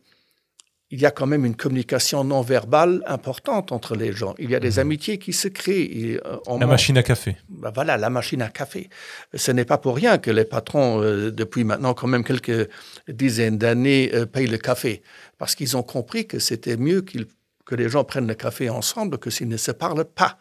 il 0.91 1.01
y 1.01 1.05
a 1.05 1.11
quand 1.11 1.25
même 1.25 1.45
une 1.45 1.55
communication 1.55 2.23
non 2.23 2.41
verbale 2.41 3.01
importante 3.07 3.71
entre 3.71 3.95
les 3.95 4.13
gens. 4.13 4.35
Il 4.37 4.51
y 4.51 4.55
a 4.55 4.59
des 4.59 4.73
mhm. 4.73 4.79
amitiés 4.79 5.17
qui 5.17 5.33
se 5.33 5.47
créent. 5.47 6.19
Euh, 6.23 6.57
la 6.59 6.67
machine 6.67 6.97
à 6.97 7.03
café. 7.03 7.37
Ben 7.49 7.71
voilà, 7.73 7.97
la 7.97 8.09
machine 8.09 8.41
à 8.41 8.49
café. 8.49 8.89
Ce 9.33 9.51
n'est 9.51 9.65
pas 9.65 9.79
pour 9.79 9.95
rien 9.95 10.19
que 10.19 10.29
les 10.29 10.45
patrons, 10.45 11.01
euh, 11.01 11.31
depuis 11.31 11.63
maintenant 11.63 11.93
quand 11.95 12.07
même 12.07 12.23
quelques 12.23 12.69
dizaines 13.07 13.57
d'années, 13.57 14.11
euh, 14.13 14.25
payent 14.25 14.47
le 14.47 14.59
café. 14.59 15.01
Parce 15.39 15.55
qu'ils 15.55 15.75
ont 15.75 15.83
compris 15.83 16.27
que 16.27 16.37
c'était 16.37 16.77
mieux 16.77 17.01
que 17.01 17.75
les 17.75 17.89
gens 17.89 18.03
prennent 18.03 18.27
le 18.27 18.35
café 18.35 18.69
ensemble 18.69 19.17
que 19.17 19.31
s'ils 19.31 19.47
ne 19.47 19.57
se 19.57 19.71
parlent 19.71 20.05
pas. 20.05 20.37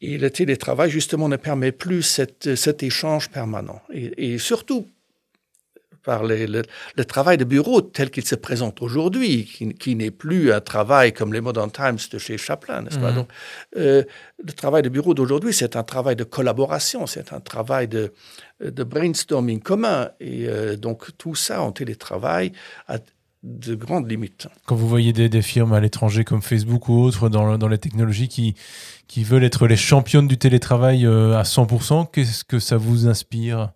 Et 0.00 0.18
le 0.18 0.28
télétravail, 0.28 0.90
justement, 0.90 1.28
ne 1.28 1.36
permet 1.36 1.72
plus 1.72 2.02
cet 2.02 2.82
échange 2.82 3.30
permanent. 3.30 3.80
Et, 3.90 4.34
et 4.34 4.38
surtout, 4.38 4.86
par 6.06 6.22
le, 6.22 6.62
travail 7.04 7.36
de 7.36 7.44
bureau 7.44 7.80
tel 7.80 8.10
qu'il 8.10 8.24
se 8.24 8.36
présente 8.36 8.80
aujourd'hui, 8.80 9.44
qui, 9.44 9.96
n'est 9.96 10.12
plus 10.12 10.52
un 10.52 10.60
travail 10.60 11.12
comme 11.12 11.32
les 11.32 11.40
Modern 11.40 11.70
Times 11.70 11.98
de 12.12 12.18
chez 12.18 12.38
Chaplin, 12.38 12.82
n'est-ce 12.82 13.00
pas? 13.00 13.10
Mhm. 13.10 13.16
Donc, 13.16 13.28
euh, 13.76 14.04
le 14.38 14.52
travail 14.52 14.82
de 14.82 14.88
bureau 14.88 15.14
d'aujourd'hui, 15.14 15.52
c'est 15.52 15.74
un 15.74 15.82
travail 15.82 16.14
de 16.14 16.22
collaboration, 16.22 17.08
c'est 17.08 17.32
un 17.32 17.40
travail 17.40 17.88
de, 17.88 18.12
de 18.60 18.84
brainstorming 18.84 19.60
commun. 19.60 20.10
Et 20.20 20.46
euh, 20.46 20.76
donc, 20.76 21.08
tout 21.18 21.34
ça 21.34 21.60
en 21.60 21.72
télétravail 21.72 22.52
a 22.86 22.98
de 23.42 23.74
grandes 23.74 24.08
limites. 24.08 24.46
Quand 24.66 24.76
vous 24.76 24.88
voyez 24.88 25.12
des, 25.12 25.42
firmes 25.42 25.72
à 25.72 25.80
l'étranger 25.80 26.22
comme 26.22 26.40
Facebook 26.40 26.88
ou 26.88 27.02
autres 27.02 27.28
dans, 27.28 27.58
dans 27.58 27.68
les 27.68 27.78
technologies 27.78 28.28
qui, 28.28 28.54
qui 29.08 29.24
veulent 29.24 29.44
être 29.44 29.66
les 29.66 29.76
championnes 29.76 30.28
du 30.28 30.38
télétravail 30.38 31.04
euh, 31.04 31.36
à 31.36 31.42
100%, 31.42 32.10
qu'est-ce 32.12 32.44
que 32.44 32.60
ça 32.60 32.76
vous 32.76 33.08
inspire? 33.08 33.72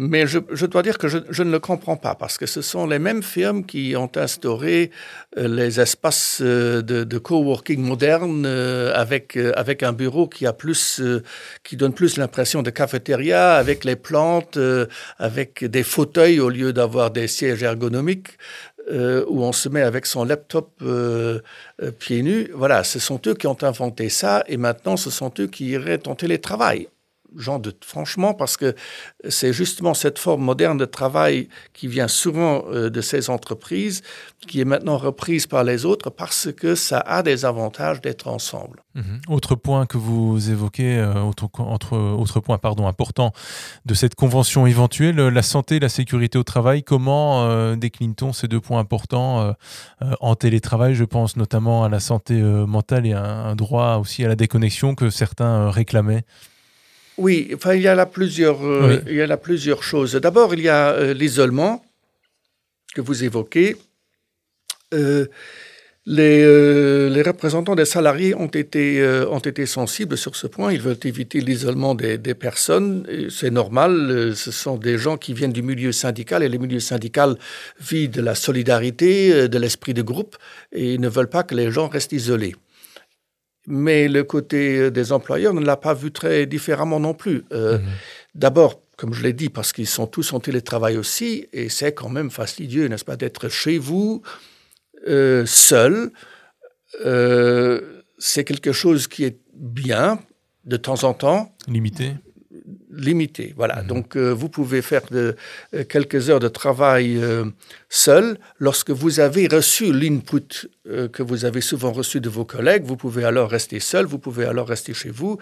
Mais 0.00 0.28
je, 0.28 0.38
je, 0.52 0.64
dois 0.64 0.82
dire 0.82 0.96
que 0.96 1.08
je, 1.08 1.18
je, 1.28 1.42
ne 1.42 1.50
le 1.50 1.58
comprends 1.58 1.96
pas 1.96 2.14
parce 2.14 2.38
que 2.38 2.46
ce 2.46 2.62
sont 2.62 2.86
les 2.86 3.00
mêmes 3.00 3.24
firmes 3.24 3.66
qui 3.66 3.96
ont 3.96 4.10
instauré 4.14 4.92
euh, 5.36 5.48
les 5.48 5.80
espaces 5.80 6.38
euh, 6.40 6.82
de, 6.82 7.02
de 7.02 7.18
coworking 7.18 7.80
modernes 7.80 8.44
euh, 8.46 8.92
avec 8.94 9.36
avec 9.36 9.82
un 9.82 9.92
bureau 9.92 10.28
qui 10.28 10.46
a 10.46 10.52
plus 10.52 11.02
qui 11.64 11.76
donne 11.76 11.92
plus 11.92 12.16
l'impression 12.16 12.62
de 12.62 12.70
cafétéria 12.70 13.56
avec 13.56 13.84
les 13.84 13.96
plantes 13.96 14.56
avec 15.18 15.64
des 15.64 15.82
fauteuils 15.82 16.38
au 16.38 16.48
lieu 16.48 16.72
d'avoir 16.72 17.10
des 17.10 17.26
sièges 17.26 17.64
ergonomiques 17.64 18.38
où 18.90 19.42
on 19.42 19.52
se 19.52 19.68
met 19.68 19.82
avec 19.82 20.06
son 20.06 20.24
laptop 20.24 20.82
pieds 21.98 22.22
nus. 22.22 22.50
Voilà, 22.54 22.84
ce 22.84 22.98
sont 22.98 23.20
eux 23.26 23.34
qui 23.34 23.46
ont 23.46 23.62
inventé 23.62 24.08
ça 24.08 24.44
et 24.46 24.56
maintenant 24.56 24.96
ce 24.96 25.10
sont 25.10 25.32
eux 25.40 25.46
qui 25.46 25.66
iraient 25.66 26.06
en 26.08 26.14
télétravail 26.14 26.88
j'en 27.36 27.58
doute 27.58 27.84
franchement, 27.84 28.34
parce 28.34 28.56
que 28.56 28.74
c'est 29.28 29.52
justement 29.52 29.94
cette 29.94 30.18
forme 30.18 30.42
moderne 30.42 30.78
de 30.78 30.84
travail 30.84 31.48
qui 31.72 31.88
vient 31.88 32.08
souvent 32.08 32.64
euh, 32.70 32.90
de 32.90 33.00
ces 33.00 33.30
entreprises, 33.30 34.02
qui 34.46 34.60
est 34.60 34.64
maintenant 34.64 34.96
reprise 34.96 35.46
par 35.46 35.64
les 35.64 35.84
autres, 35.84 36.10
parce 36.10 36.50
que 36.52 36.74
ça 36.74 37.00
a 37.00 37.22
des 37.22 37.44
avantages 37.44 38.00
d'être 38.00 38.28
ensemble. 38.28 38.82
Mhm. 38.94 39.20
Autre 39.28 39.54
point 39.54 39.86
que 39.86 39.98
vous 39.98 40.50
évoquez, 40.50 40.98
euh, 40.98 41.20
autre, 41.22 41.48
entre, 41.58 41.96
autre 41.96 42.40
point 42.40 42.58
pardon, 42.58 42.86
important 42.86 43.32
de 43.84 43.94
cette 43.94 44.14
convention 44.14 44.66
éventuelle, 44.66 45.16
la 45.16 45.42
santé 45.42 45.76
et 45.76 45.80
la 45.80 45.88
sécurité 45.88 46.38
au 46.38 46.44
travail. 46.44 46.82
Comment 46.82 47.44
euh, 47.44 47.76
décline-t-on 47.76 48.32
ces 48.32 48.48
deux 48.48 48.60
points 48.60 48.80
importants 48.80 49.54
en 50.20 50.34
télétravail? 50.34 50.94
Je 50.94 51.04
pense 51.04 51.36
notamment 51.36 51.84
à 51.84 51.88
la 51.88 52.00
santé 52.00 52.34
mentale 52.40 53.06
et 53.06 53.12
un 53.12 53.54
droit 53.54 53.96
aussi 53.96 54.24
à 54.24 54.28
la 54.28 54.36
déconnexion 54.36 54.94
que 54.94 55.10
certains 55.10 55.70
réclamaient. 55.70 56.24
Oui, 57.18 57.50
enfin, 57.52 57.74
il 57.74 57.82
y 57.82 57.88
a 57.88 57.96
là 57.96 58.06
plusieurs, 58.06 58.64
euh, 58.64 59.00
il 59.08 59.16
y 59.16 59.20
a 59.20 59.26
là 59.26 59.36
plusieurs 59.36 59.82
choses. 59.82 60.14
D'abord, 60.14 60.54
il 60.54 60.60
y 60.60 60.68
a 60.68 60.90
euh, 60.90 61.12
l'isolement 61.12 61.84
que 62.94 63.00
vous 63.00 63.24
évoquez. 63.24 63.76
Euh, 64.94 65.26
les, 66.06 67.22
représentants 67.22 67.74
des 67.74 67.84
salariés 67.84 68.34
ont 68.34 68.46
été, 68.46 69.04
ont 69.28 69.40
été 69.40 69.66
sensibles 69.66 70.16
sur 70.16 70.36
ce 70.36 70.46
point. 70.46 70.72
Ils 70.72 70.80
veulent 70.80 70.96
éviter 71.04 71.40
l'isolement 71.40 71.94
des, 71.94 72.16
des, 72.16 72.34
personnes. 72.34 73.06
C'est 73.28 73.50
normal. 73.50 74.32
Ce 74.34 74.50
sont 74.50 74.78
des 74.78 74.96
gens 74.96 75.18
qui 75.18 75.34
viennent 75.34 75.52
du 75.52 75.60
milieu 75.60 75.92
syndical 75.92 76.42
et 76.42 76.48
le 76.48 76.56
milieu 76.56 76.80
syndical 76.80 77.36
vit 77.78 78.08
de 78.08 78.22
la 78.22 78.34
solidarité, 78.34 79.48
de 79.48 79.58
l'esprit 79.58 79.92
de 79.92 80.00
groupe 80.00 80.36
et 80.72 80.94
ils 80.94 81.00
ne 81.00 81.10
veulent 81.10 81.28
pas 81.28 81.42
que 81.42 81.54
les 81.54 81.70
gens 81.70 81.88
restent 81.88 82.12
isolés 82.12 82.54
mais 83.68 84.08
le 84.08 84.24
côté 84.24 84.78
euh, 84.78 84.90
des 84.90 85.12
employeurs 85.12 85.54
ne 85.54 85.60
l'a 85.60 85.76
pas 85.76 85.94
vu 85.94 86.10
très 86.10 86.46
différemment 86.46 86.98
non 86.98 87.14
plus. 87.14 87.44
Euh, 87.52 87.78
mhm. 87.78 87.84
D'abord, 88.34 88.80
comme 88.96 89.12
je 89.12 89.22
l'ai 89.22 89.34
dit, 89.34 89.50
parce 89.50 89.72
qu'ils 89.72 89.86
sont 89.86 90.06
tous 90.06 90.32
en 90.32 90.40
télétravail 90.40 90.96
aussi, 90.96 91.46
et 91.52 91.68
c'est 91.68 91.92
quand 91.92 92.08
même 92.08 92.30
fastidieux, 92.30 92.88
n'est-ce 92.88 93.04
pas, 93.04 93.16
d'être 93.16 93.48
chez 93.48 93.78
vous, 93.78 94.22
euh, 95.06 95.44
seul. 95.46 96.10
c'est 98.18 98.44
quelque 98.44 98.72
chose 98.72 99.06
qui 99.06 99.24
est 99.24 99.38
bien 99.54 100.18
de 100.64 100.76
temps 100.76 101.04
en 101.04 101.14
temps. 101.14 101.54
Limité 101.68 102.14
limité. 102.98 103.54
Voilà. 103.56 103.82
Mhm. 103.82 103.86
Donc, 103.86 104.16
euh, 104.16 104.32
vous 104.32 104.48
pouvez 104.48 104.82
faire 104.82 105.02
de, 105.10 105.36
euh, 105.74 105.84
quelques 105.84 106.28
heures 106.28 106.40
de 106.40 106.48
travail 106.48 107.16
euh, 107.16 107.44
seul. 107.88 108.38
Lorsque 108.58 108.90
vous 108.90 109.20
avez 109.20 109.46
reçu 109.46 109.92
l'input 109.92 110.68
que 111.12 111.22
vous 111.22 111.44
avez 111.44 111.60
souvent 111.60 111.92
reçu 111.92 112.18
de 112.18 112.30
vos 112.30 112.46
collègues, 112.46 112.84
vous 112.84 112.96
pouvez 112.96 113.22
alors 113.22 113.50
rester 113.50 113.78
seul, 113.78 114.06
vous 114.06 114.18
pouvez 114.18 114.46
alors 114.46 114.66
rester 114.66 114.94
chez 114.94 115.10
vous, 115.10 115.36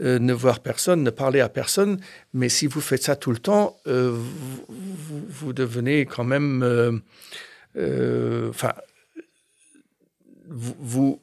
ne 0.00 0.32
voir 0.34 0.60
personne, 0.60 1.02
ne 1.02 1.08
parler 1.08 1.40
à 1.40 1.48
personne. 1.48 1.98
Mais 2.34 2.50
si 2.50 2.66
vous 2.66 2.82
faites 2.82 3.04
ça 3.04 3.16
tout 3.16 3.30
le 3.30 3.38
temps, 3.38 3.78
vous, 3.86 5.24
vous, 5.26 5.52
devenez 5.54 6.04
quand 6.04 6.24
même... 6.24 7.00
Enfin, 8.50 8.74
vous, 10.50 11.18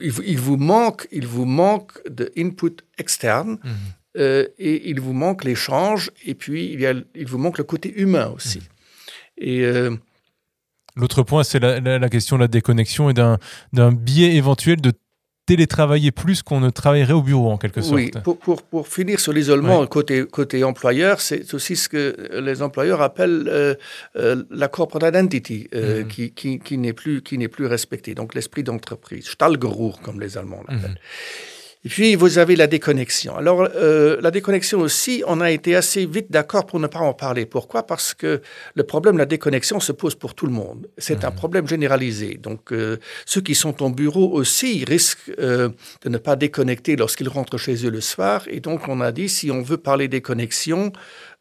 il, 0.00 0.38
vous 0.38 0.56
manque, 0.56 1.08
il 1.10 1.26
vous 1.26 1.46
manque 1.46 1.98
de 2.08 2.30
input 2.36 2.76
externe. 2.98 3.58
Mhm. 3.64 3.74
Euh, 4.16 4.46
et 4.58 4.88
il 4.88 5.00
vous 5.00 5.12
manque 5.12 5.44
l'échange, 5.44 6.10
et 6.24 6.34
puis 6.34 6.72
il, 6.72 6.80
y 6.80 6.86
a, 6.86 6.94
il 7.14 7.26
vous 7.26 7.38
manque 7.38 7.58
le 7.58 7.64
côté 7.64 7.92
humain 8.00 8.32
aussi. 8.34 8.58
Mmh. 8.58 8.62
Et 9.38 9.60
euh, 9.62 9.96
L'autre 10.96 11.22
point, 11.22 11.44
c'est 11.44 11.60
la, 11.60 12.08
question 12.08 12.36
de 12.36 12.42
la 12.42 12.48
déconnexion 12.48 13.10
et 13.10 13.14
d'un 13.14 13.92
biais 13.92 14.34
éventuel 14.36 14.80
de 14.80 14.92
télétravailler 15.44 16.10
plus 16.10 16.42
qu'on 16.42 16.58
ne 16.58 16.70
travaillerait 16.70 17.12
au 17.12 17.22
bureau, 17.22 17.50
en 17.52 17.58
quelque 17.58 17.80
sorte. 17.82 17.94
Oui, 17.94 18.10
pour, 18.24 18.38
pour, 18.38 18.62
pour 18.62 18.88
finir 18.88 19.20
sur 19.20 19.32
l'isolement 19.32 19.86
côté, 19.86 20.24
côté 20.26 20.64
employeur, 20.64 21.20
c'est 21.20 21.52
aussi 21.54 21.76
ce 21.76 21.88
que 21.88 22.16
les 22.40 22.62
employeurs 22.62 23.02
appellent 23.02 23.46
euh, 23.46 24.44
la 24.50 24.68
corporate 24.68 25.14
identity, 25.14 25.68
mmh. 25.72 26.08
qui, 26.08 26.32
qui, 26.32 26.58
qui 26.58 26.78
n'est 26.78 26.94
plus, 26.94 27.20
plus 27.20 27.66
respectée, 27.66 28.14
donc 28.14 28.34
l'esprit 28.34 28.62
d'entreprise, 28.62 29.28
Stahlgeruch, 29.28 30.00
comme 30.02 30.18
les 30.18 30.38
Allemands 30.38 30.64
l'appellent. 30.66 30.92
Mmh. 30.92 31.55
Et 31.86 31.88
puis, 31.88 32.16
vous 32.16 32.38
avez 32.38 32.56
la 32.56 32.66
déconnexion. 32.66 33.36
Alors, 33.36 33.68
euh, 33.76 34.16
la 34.20 34.32
déconnexion 34.32 34.80
aussi, 34.80 35.22
on 35.28 35.40
a 35.40 35.52
été 35.52 35.76
assez 35.76 36.04
vite 36.04 36.32
d'accord 36.32 36.66
pour 36.66 36.80
ne 36.80 36.88
pas 36.88 36.98
en 36.98 37.14
parler. 37.14 37.46
Pourquoi? 37.46 37.84
Parce 37.84 38.12
que 38.12 38.42
le 38.74 38.82
problème 38.82 39.14
de 39.14 39.20
la 39.20 39.24
déconnexion 39.24 39.78
se 39.78 39.92
pose 39.92 40.16
pour 40.16 40.34
tout 40.34 40.46
le 40.46 40.52
monde. 40.52 40.88
C'est 40.98 41.24
un 41.24 41.30
mmh. 41.30 41.36
problème 41.36 41.68
généralisé. 41.68 42.40
Donc, 42.42 42.72
euh, 42.72 42.96
ceux 43.24 43.40
qui 43.40 43.54
sont 43.54 43.84
au 43.84 43.90
bureau 43.90 44.32
aussi 44.32 44.84
risquent 44.84 45.30
euh, 45.38 45.68
de 46.02 46.08
ne 46.08 46.18
pas 46.18 46.34
déconnecter 46.34 46.96
lorsqu'ils 46.96 47.28
rentrent 47.28 47.56
chez 47.56 47.86
eux 47.86 47.90
le 47.90 48.00
soir. 48.00 48.42
Et 48.48 48.58
donc, 48.58 48.88
on 48.88 49.00
a 49.00 49.12
dit, 49.12 49.28
si 49.28 49.52
on 49.52 49.62
veut 49.62 49.76
parler 49.76 50.08
déconnexion, 50.08 50.90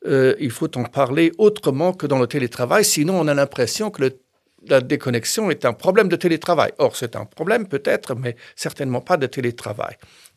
il 0.08 0.52
faut 0.52 0.78
en 0.78 0.84
parler 0.84 1.32
autrement 1.40 1.92
que 1.92 2.06
dans 2.06 2.20
le 2.20 2.28
télétravail. 2.28 2.86
Sinon, 2.86 3.20
on 3.20 3.28
a 3.28 3.34
l'impression 3.34 3.90
que 3.90 4.04
la 4.68 4.82
déconnexion 4.82 5.50
est 5.50 5.66
un 5.66 5.74
problème 5.74 6.08
de 6.08 6.16
télétravail. 6.16 6.72
Or, 6.78 6.96
c'est 6.96 7.16
un 7.16 7.26
problème 7.26 7.68
peut-être, 7.68 8.16
mais 8.16 8.36
certainement 8.56 9.02
pas 9.02 9.18
de 9.18 9.28
télétravail. 9.28 9.96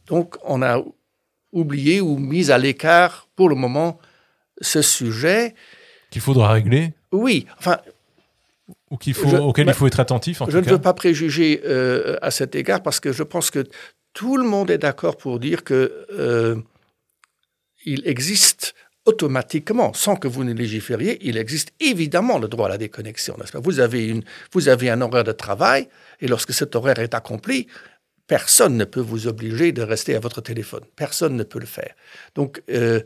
Donc, 0.09 0.37
on 0.45 0.63
a 0.63 0.83
oublié 1.53 2.01
ou 2.01 2.19
mis 2.19 2.51
à 2.51 2.59
l'écart 2.59 3.29
pour 3.37 3.49
le 3.49 3.55
moment 3.55 3.99
ce 4.61 4.83
sujet. 4.83 5.55
Qu'il 6.11 6.23
faudra 6.23 6.53
régler 6.53 6.93
Oui, 7.13 7.47
enfin. 7.59 7.79
Ou 8.91 8.97
qu'il 8.97 9.15
faut, 9.15 9.29
auquel 9.37 9.67
il 9.67 9.75
faut 9.75 9.87
être 9.87 10.01
attentif, 10.01 10.41
en 10.41 10.49
Je 10.49 10.59
ne 10.59 10.65
veux 10.65 10.81
pas 10.81 10.95
préjuger 10.95 11.61
euh, 11.65 12.17
à 12.23 12.31
cet 12.31 12.55
égard 12.55 12.83
parce 12.83 13.01
que 13.01 13.13
je 13.13 13.23
pense 13.23 13.51
que 13.51 13.65
tout 14.15 14.37
le 14.37 14.45
monde 14.45 14.71
est 14.71 14.79
d'accord 14.79 15.17
pour 15.17 15.39
dire 15.39 15.63
que 15.63 16.07
euh, 16.11 16.57
il 17.85 18.07
existe 18.07 18.75
automatiquement, 19.05 19.95
sans 19.95 20.17
que 20.17 20.29
vous 20.29 20.45
ne 20.45 20.53
légifériez, 20.53 21.19
il 21.23 21.39
existe 21.39 21.73
évidemment 21.81 22.39
le 22.39 22.49
droit 22.49 22.67
à 22.67 22.71
la 22.71 22.79
déconnexion. 22.79 23.37
Pas? 23.37 23.61
Vous, 23.61 23.81
avez 23.81 24.07
une, 24.07 24.23
vous 24.53 24.69
avez 24.69 24.91
un 24.91 25.01
horaire 25.01 25.25
de 25.25 25.33
travail, 25.33 25.89
et 26.21 26.29
lorsque 26.29 26.53
cet 26.53 26.77
horaire 26.77 26.99
est 26.99 27.15
accompli, 27.15 27.69
Personne 28.29 28.77
ne 28.77 28.85
peut 28.85 29.01
vous 29.01 29.27
obliger 29.27 29.73
de 29.73 29.83
rester 29.83 30.15
à 30.15 30.21
votre 30.21 30.43
téléphone. 30.43 30.83
Personne 30.97 31.35
ne 31.35 31.43
peut 31.43 31.59
le 31.59 31.67
faire. 31.67 31.95
Donc, 32.35 32.63
euh, 32.71 33.01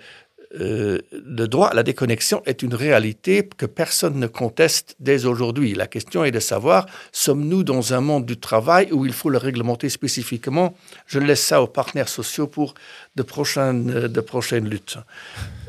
euh, 0.60 0.98
le 1.12 1.46
droit 1.46 1.68
à 1.68 1.74
la 1.74 1.84
déconnexion 1.84 2.42
est 2.44 2.62
une 2.62 2.74
réalité 2.74 3.48
que 3.56 3.64
personne 3.64 4.18
ne 4.18 4.26
conteste 4.26 4.96
dès 4.98 5.24
aujourd'hui. 5.24 5.74
La 5.74 5.86
question 5.86 6.24
est 6.24 6.32
de 6.32 6.40
savoir, 6.40 6.86
sommes-nous 7.12 7.62
dans 7.62 7.94
un 7.94 8.00
monde 8.00 8.26
du 8.26 8.36
travail 8.36 8.88
où 8.92 9.06
il 9.06 9.12
faut 9.12 9.30
le 9.30 9.38
réglementer 9.38 9.88
spécifiquement? 9.88 10.74
Je 11.06 11.20
laisse 11.20 11.40
ça 11.40 11.62
aux 11.62 11.68
partenaires 11.68 12.08
sociaux 12.08 12.48
pour 12.48 12.74
de 13.14 13.22
prochaines, 13.22 14.68
luttes. 14.68 14.98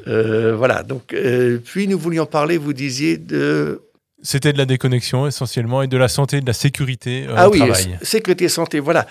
Euh, 0.07 0.55
voilà, 0.55 0.81
donc, 0.81 1.15
puis 1.63 1.87
nous 1.87 1.99
voulions 1.99 2.25
parler, 2.25 2.57
vous 2.57 2.73
disiez, 2.73 3.17
de 3.17 3.81
C'était 4.23 4.53
de 4.53 4.57
la 4.57 4.65
déconnexion 4.65 5.27
essentiellement 5.27 5.81
et 5.81 5.87
de 5.87 5.97
la 5.97 6.07
santé 6.07 6.37
et 6.37 6.41
de 6.41 6.47
la 6.47 6.53
sécurité 6.53 7.27
ah 7.35 7.49
au 7.49 7.51
oui, 7.51 7.59
travail. 7.59 7.99
sécurité 8.01 8.47
santé, 8.47 8.79
voilà. 8.79 9.05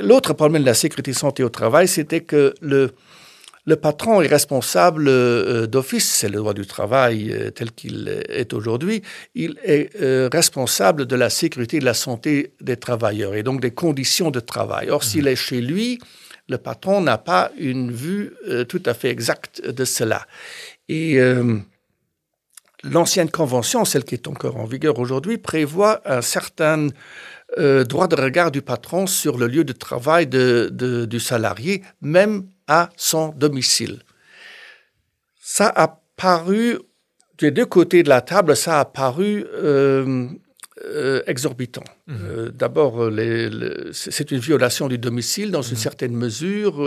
L'autre 0.00 0.34
problème 0.34 0.62
de 0.62 0.66
la 0.66 0.74
sécurité 0.74 1.14
santé 1.14 1.42
au 1.42 1.48
travail, 1.48 1.88
c'était 1.88 2.20
que 2.20 2.54
le, 2.60 2.92
le 3.64 3.76
patron 3.76 4.20
est 4.20 4.26
responsable 4.26 5.08
euh, 5.08 5.66
d'office, 5.66 6.08
c'est 6.08 6.28
le 6.28 6.38
droit 6.38 6.54
du 6.54 6.66
travail 6.66 7.32
euh, 7.32 7.50
tel 7.50 7.70
qu'il 7.72 8.22
est 8.28 8.52
aujourd'hui, 8.52 9.02
il 9.34 9.58
est 9.64 9.90
euh, 10.00 10.28
responsable 10.32 11.06
de 11.06 11.16
la 11.16 11.30
sécurité 11.30 11.78
et 11.78 11.80
de 11.80 11.84
la 11.86 11.94
santé 11.94 12.52
des 12.60 12.76
travailleurs 12.76 13.34
et 13.34 13.42
donc 13.42 13.60
des 13.60 13.70
conditions 13.70 14.30
de 14.30 14.40
travail. 14.40 14.90
Or, 14.90 15.04
s'il 15.04 15.24
mmh. 15.24 15.28
est 15.28 15.36
chez 15.36 15.60
lui, 15.62 15.98
le 16.48 16.58
patron 16.58 17.00
n'a 17.00 17.18
pas 17.18 17.50
une 17.58 17.92
vue 17.92 18.32
tout 18.70 18.82
à 18.86 18.94
fait 18.94 19.10
exacte 19.10 19.60
de 19.62 19.84
cela. 19.84 20.26
Et 20.88 21.20
l'ancienne 22.90 23.30
convention, 23.30 23.84
celle 23.84 24.04
qui 24.04 24.14
est 24.14 24.26
encore 24.26 24.56
en 24.56 24.64
vigueur 24.64 24.98
aujourd'hui, 24.98 25.38
prévoit 25.38 26.00
un 26.04 26.22
certain 26.22 26.88
droit 27.56 28.08
de 28.08 28.14
regard 28.14 28.50
du 28.50 28.60
patron 28.60 29.06
sur 29.06 29.38
le 29.38 29.46
lieu 29.46 29.64
de 29.64 29.72
travail 29.72 30.26
du 30.26 31.20
salarié, 31.20 31.82
même 32.02 32.46
à 32.66 32.90
son 32.96 33.28
domicile. 33.30 34.02
Ça 35.40 35.72
a 35.74 36.02
paru, 36.16 36.78
des 37.38 37.50
deux 37.50 37.64
côtés 37.64 38.02
de 38.02 38.10
la 38.10 38.20
table, 38.20 38.54
ça 38.54 38.80
a 38.80 38.84
paru 38.84 39.46
euh, 39.54 40.28
euh, 40.84 41.22
exorbitant. 41.26 41.84
Mhm. 42.06 42.16
Euh, 42.22 42.50
d'abord, 42.50 43.10
c'est 43.92 44.30
une 44.30 44.38
violation 44.38 44.88
du 44.88 44.98
domicile 44.98 45.50
dans 45.50 45.62
une 45.62 45.76
mhm. 45.76 45.82
certaine 45.82 46.12
mesure. 46.12 46.86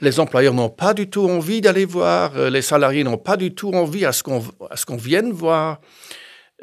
les 0.00 0.20
employeurs 0.20 0.54
n'ont 0.54 0.70
pas 0.70 0.94
du 0.94 1.08
tout 1.08 1.28
envie 1.28 1.60
d'aller 1.60 1.84
voir, 1.84 2.50
les 2.50 2.62
salariés 2.62 3.04
n'ont 3.04 3.18
pas 3.18 3.36
du 3.36 3.54
tout 3.54 3.72
envie 3.72 4.04
à 4.04 4.12
ce 4.12 4.22
qu'on 4.22 4.96
vienne 4.96 5.32
voir. 5.32 5.80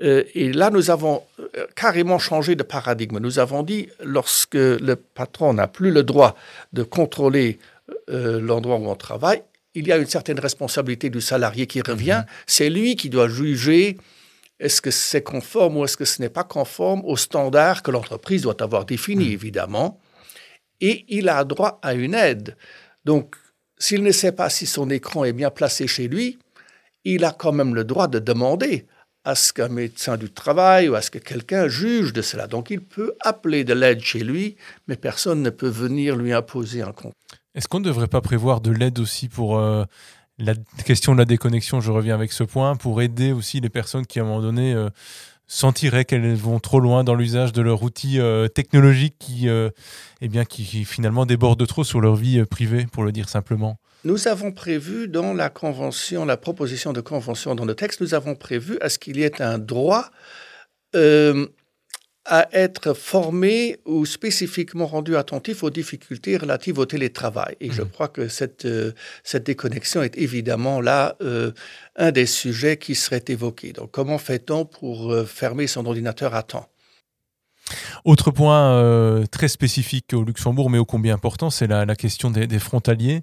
et 0.01 0.51
là, 0.53 0.69
nous 0.69 0.91
avons 0.91 1.23
carrément 1.75 2.19
changé 2.19 2.55
de 2.55 2.63
paradigme. 2.63 3.19
Nous 3.19 3.39
avons 3.39 3.63
dit, 3.63 3.89
lorsque 4.03 4.55
le 4.55 4.95
patron 4.95 5.53
n'a 5.53 5.67
plus 5.67 5.91
le 5.91 6.03
droit 6.03 6.35
de 6.73 6.83
contrôler 6.83 7.59
euh, 8.09 8.39
l'endroit 8.41 8.77
où 8.77 8.87
on 8.87 8.95
travaille, 8.95 9.43
il 9.75 9.87
y 9.87 9.91
a 9.91 9.97
une 9.97 10.07
certaine 10.07 10.39
responsabilité 10.39 11.09
du 11.09 11.21
salarié 11.21 11.67
qui 11.67 11.81
revient. 11.81 12.23
Mhm. 12.25 12.33
C'est 12.45 12.69
lui 12.69 12.95
qui 12.95 13.09
doit 13.09 13.27
juger 13.27 13.97
est-ce 14.59 14.81
que 14.81 14.91
c'est 14.91 15.23
conforme 15.23 15.77
ou 15.77 15.85
est-ce 15.85 15.97
que 15.97 16.05
ce 16.05 16.21
n'est 16.21 16.29
pas 16.29 16.43
conforme 16.43 17.01
aux 17.05 17.17
standards 17.17 17.83
que 17.83 17.91
l'entreprise 17.91 18.41
doit 18.41 18.61
avoir 18.61 18.85
définis, 18.85 19.27
mhm. 19.27 19.33
évidemment. 19.33 19.99
Et 20.81 21.05
il 21.09 21.29
a 21.29 21.43
droit 21.43 21.79
à 21.81 21.93
une 21.93 22.15
aide. 22.15 22.55
Donc, 23.05 23.35
s'il 23.77 24.03
ne 24.03 24.11
sait 24.11 24.31
pas 24.31 24.49
si 24.49 24.65
son 24.65 24.89
écran 24.89 25.23
est 25.23 25.33
bien 25.33 25.49
placé 25.49 25.87
chez 25.87 26.07
lui, 26.07 26.39
il 27.03 27.23
a 27.23 27.31
quand 27.31 27.51
même 27.51 27.75
le 27.75 27.83
droit 27.83 28.07
de 28.07 28.19
demander 28.19 28.85
à 29.23 29.35
ce 29.35 29.51
qu'un 29.51 29.67
médecin 29.67 30.17
du 30.17 30.31
travail 30.31 30.87
ou 30.87 30.95
à 30.95 31.01
ce 31.01 31.11
que 31.11 31.17
quelqu'un 31.17 31.67
juge 31.67 32.13
de 32.13 32.21
cela. 32.21 32.47
Donc 32.47 32.69
il 32.69 32.81
peut 32.81 33.13
appeler 33.19 33.63
de 33.63 33.73
l'aide 33.73 33.99
chez 33.99 34.19
lui, 34.19 34.55
mais 34.87 34.95
personne 34.95 35.41
ne 35.41 35.49
peut 35.49 35.67
venir 35.67 36.15
lui 36.15 36.31
imposer 36.31 36.81
un 36.81 36.93
compte. 36.93 37.13
Est-ce 37.53 37.67
qu'on 37.67 37.79
ne 37.79 37.85
devrait 37.85 38.07
pas 38.07 38.21
prévoir 38.21 38.61
de 38.61 38.71
l'aide 38.71 38.99
aussi 38.99 39.27
pour 39.27 39.59
euh, 39.59 39.83
la 40.39 40.53
question 40.85 41.13
de 41.13 41.17
la 41.17 41.25
déconnexion 41.25 41.81
Je 41.81 41.91
reviens 41.91 42.15
avec 42.15 42.31
ce 42.31 42.43
point, 42.43 42.75
pour 42.75 43.01
aider 43.01 43.31
aussi 43.31 43.59
les 43.59 43.69
personnes 43.69 44.05
qui, 44.05 44.19
à 44.19 44.23
un 44.23 44.25
moment 44.25 44.41
donné, 44.41 44.73
euh, 44.73 44.89
sentiraient 45.47 46.05
qu'elles 46.05 46.35
vont 46.35 46.59
trop 46.59 46.79
loin 46.79 47.03
dans 47.03 47.15
l'usage 47.15 47.53
de 47.53 47.61
leur 47.61 47.83
outil 47.83 48.19
euh, 48.19 48.47
technologique 48.47 49.15
qui, 49.17 49.47
eh 49.47 50.27
bien, 50.27 50.45
qui, 50.45 50.85
finalement 50.85 51.25
déborde 51.25 51.65
trop 51.65 51.83
sur 51.83 52.01
leur 52.01 52.15
vie 52.15 52.43
privée, 52.45 52.85
pour 52.91 53.03
le 53.03 53.11
dire 53.11 53.29
simplement. 53.29 53.79
Nous 54.03 54.27
avons 54.27 54.51
prévu 54.51 55.07
dans 55.07 55.33
la 55.33 55.49
convention, 55.49 56.23
la 56.25 56.37
proposition 56.37 56.93
de 56.93 57.01
convention 57.01 57.55
dans 57.55 57.65
le 57.65 57.75
texte, 57.75 58.01
nous 58.01 58.13
avons 58.13 58.35
prévu 58.35 58.77
à 58.81 58.89
ce 58.89 58.99
qu'il 58.99 59.17
y 59.17 59.23
ait 59.23 59.41
un 59.41 59.57
droit 59.57 60.11
à 62.27 62.49
être 62.51 62.93
formé 62.93 63.79
ou 63.85 64.05
spécifiquement 64.05 64.85
rendu 64.85 65.15
attentif 65.15 65.63
aux 65.63 65.69
difficultés 65.69 66.35
relatives 66.35 66.77
au 66.77 66.85
télétravail. 66.85 67.55
Et 67.61 67.71
je 67.71 67.81
mmh. 67.81 67.89
crois 67.89 68.09
que 68.09 68.27
cette, 68.27 68.65
euh, 68.65 68.91
cette 69.23 69.45
déconnexion 69.45 70.03
est 70.03 70.17
évidemment 70.17 70.81
là 70.81 71.15
euh, 71.21 71.51
un 71.95 72.11
des 72.11 72.25
sujets 72.25 72.77
qui 72.77 72.95
serait 72.95 73.23
évoqué. 73.29 73.71
Donc 73.71 73.91
comment 73.91 74.17
fait-on 74.17 74.65
pour 74.65 75.11
euh, 75.11 75.23
fermer 75.25 75.67
son 75.67 75.85
ordinateur 75.85 76.35
à 76.35 76.43
temps? 76.43 76.69
Autre 78.05 78.31
point 78.31 78.71
euh, 78.71 79.25
très 79.25 79.47
spécifique 79.47 80.13
au 80.13 80.23
Luxembourg, 80.23 80.69
mais 80.69 80.77
ô 80.77 80.85
combien 80.85 81.13
important, 81.13 81.49
c'est 81.49 81.67
la, 81.67 81.85
question 81.95 82.31
des, 82.31 82.59
frontaliers. 82.59 83.21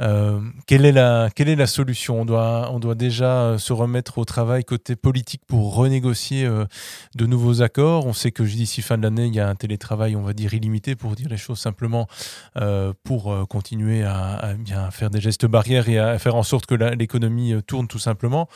Euh, 0.00 0.40
quelle, 0.66 0.84
est 0.84 0.92
la, 0.92 1.28
quelle 1.34 1.48
est 1.48 1.56
la 1.56 1.66
solution? 1.66 2.20
On 2.20 2.24
doit, 2.24 2.70
on 2.72 2.78
doit 2.78 2.94
déjà 2.94 3.42
euh, 3.42 3.58
se 3.58 3.72
remettre 3.72 4.18
au 4.18 4.24
travail 4.24 4.64
côté 4.64 4.96
politique 4.96 5.42
pour 5.46 5.74
renégocier 5.74 6.48
de 7.14 7.26
nouveaux 7.26 7.62
accords. 7.62 8.06
On 8.06 8.12
sait 8.12 8.30
que 8.30 8.42
d'ici 8.42 8.82
fin 8.82 8.98
de 8.98 9.02
l'année, 9.02 9.26
il 9.26 9.34
y 9.34 9.40
a 9.40 9.48
un 9.48 9.54
télétravail, 9.54 10.16
on 10.16 10.22
va 10.22 10.32
dire, 10.32 10.54
illimité, 10.54 10.96
pour 10.96 11.14
dire 11.14 11.28
les 11.28 11.36
choses 11.36 11.58
simplement, 11.58 12.06
pour 13.04 13.48
continuer 13.48 14.04
à, 14.04 14.54
bien 14.58 14.90
faire 14.90 15.10
des 15.10 15.20
gestes 15.20 15.46
barrières 15.46 15.88
et 15.88 15.98
à 15.98 16.18
faire 16.18 16.36
en 16.36 16.42
sorte 16.42 16.66
que 16.66 16.74
l'économie 16.74 17.54
tourne 17.66 17.88
tout 17.88 17.98
simplement. 17.98 18.48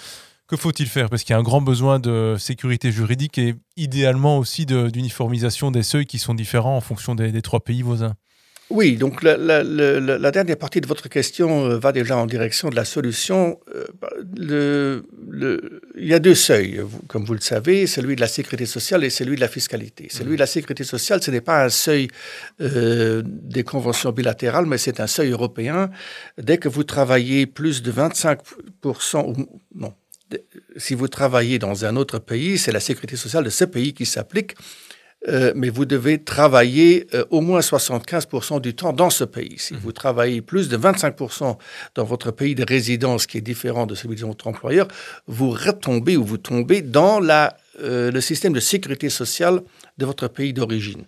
Que 0.46 0.56
faut-il 0.56 0.86
faire? 0.86 1.08
Parce 1.08 1.24
qu'il 1.24 1.32
y 1.32 1.36
a 1.36 1.38
un 1.38 1.42
grand 1.42 1.62
besoin 1.62 1.98
de 1.98 2.36
sécurité 2.38 2.92
juridique 2.92 3.38
et 3.38 3.54
idéalement 3.76 4.38
aussi 4.38 4.66
d'uniformisation 4.66 5.70
des 5.70 5.82
seuils 5.82 6.04
qui 6.04 6.18
sont 6.18 6.34
différents 6.34 6.76
en 6.76 6.82
fonction 6.82 7.14
des, 7.14 7.40
trois 7.40 7.60
pays 7.60 7.80
voisins. 7.80 8.14
Oui, 8.70 8.96
donc 8.96 9.22
la, 9.22 10.30
dernière 10.30 10.56
partie 10.56 10.80
de 10.80 10.86
votre 10.86 11.08
question 11.08 11.66
euh, 11.66 11.78
va 11.78 11.92
déjà 11.92 12.16
en 12.16 12.26
direction 12.26 12.70
de 12.70 12.76
la 12.76 12.84
solution. 12.84 13.58
Euh, 13.74 15.02
il 15.96 16.06
y 16.06 16.14
a 16.14 16.18
deux 16.18 16.34
seuils, 16.34 16.80
comme 17.08 17.24
vous 17.24 17.34
le 17.34 17.40
savez, 17.40 17.86
celui 17.86 18.16
de 18.16 18.20
la 18.20 18.26
sécurité 18.26 18.66
sociale 18.66 19.04
et 19.04 19.10
celui 19.10 19.36
de 19.36 19.40
la 19.40 19.48
fiscalité. 19.48 20.08
Celui 20.10 20.34
de 20.34 20.40
la 20.40 20.46
sécurité 20.46 20.84
sociale, 20.84 21.22
ce 21.22 21.30
n'est 21.30 21.42
pas 21.42 21.64
un 21.64 21.68
seuil 21.68 22.08
euh, 22.60 23.22
des 23.24 23.64
conventions 23.64 24.12
bilatérales, 24.12 24.66
mais 24.66 24.78
c'est 24.78 24.98
un 24.98 25.06
seuil 25.06 25.30
européen. 25.30 25.90
Dès 26.38 26.58
que 26.58 26.68
vous 26.68 26.84
travaillez 26.84 27.46
plus 27.46 27.82
de 27.82 27.92
25%, 27.92 29.24
ou 29.26 29.60
non, 29.74 29.92
si 30.76 30.94
vous 30.94 31.08
travaillez 31.08 31.58
dans 31.58 31.84
un 31.84 31.96
autre 31.96 32.18
pays, 32.18 32.58
c'est 32.58 32.72
la 32.72 32.80
sécurité 32.80 33.16
sociale 33.16 33.44
de 33.44 33.50
ce 33.50 33.64
pays 33.64 33.94
qui 33.94 34.06
s'applique, 34.06 34.54
euh, 35.26 35.52
mais 35.56 35.70
vous 35.70 35.86
devez 35.86 36.22
travailler 36.22 37.06
euh, 37.14 37.24
au 37.30 37.40
moins 37.40 37.60
75% 37.60 38.60
du 38.60 38.74
temps 38.74 38.92
dans 38.92 39.08
ce 39.08 39.24
pays. 39.24 39.54
Si 39.58 39.74
vous 39.74 39.92
travaillez 39.92 40.42
plus 40.42 40.68
de 40.68 40.76
25% 40.76 41.56
dans 41.94 42.04
votre 42.04 42.30
pays 42.30 42.54
de 42.54 42.64
résidence, 42.64 43.26
qui 43.26 43.38
est 43.38 43.40
différent 43.40 43.86
de 43.86 43.94
celui 43.94 44.16
de 44.16 44.26
votre 44.26 44.46
employeur, 44.46 44.86
vous 45.26 45.50
retombez 45.50 46.18
ou 46.18 46.24
vous 46.24 46.36
tombez 46.36 46.82
dans 46.82 47.20
la, 47.20 47.56
euh, 47.80 48.10
le 48.10 48.20
système 48.20 48.52
de 48.52 48.60
sécurité 48.60 49.08
sociale 49.08 49.62
de 49.96 50.04
votre 50.04 50.28
pays 50.28 50.52
d'origine. 50.52 51.04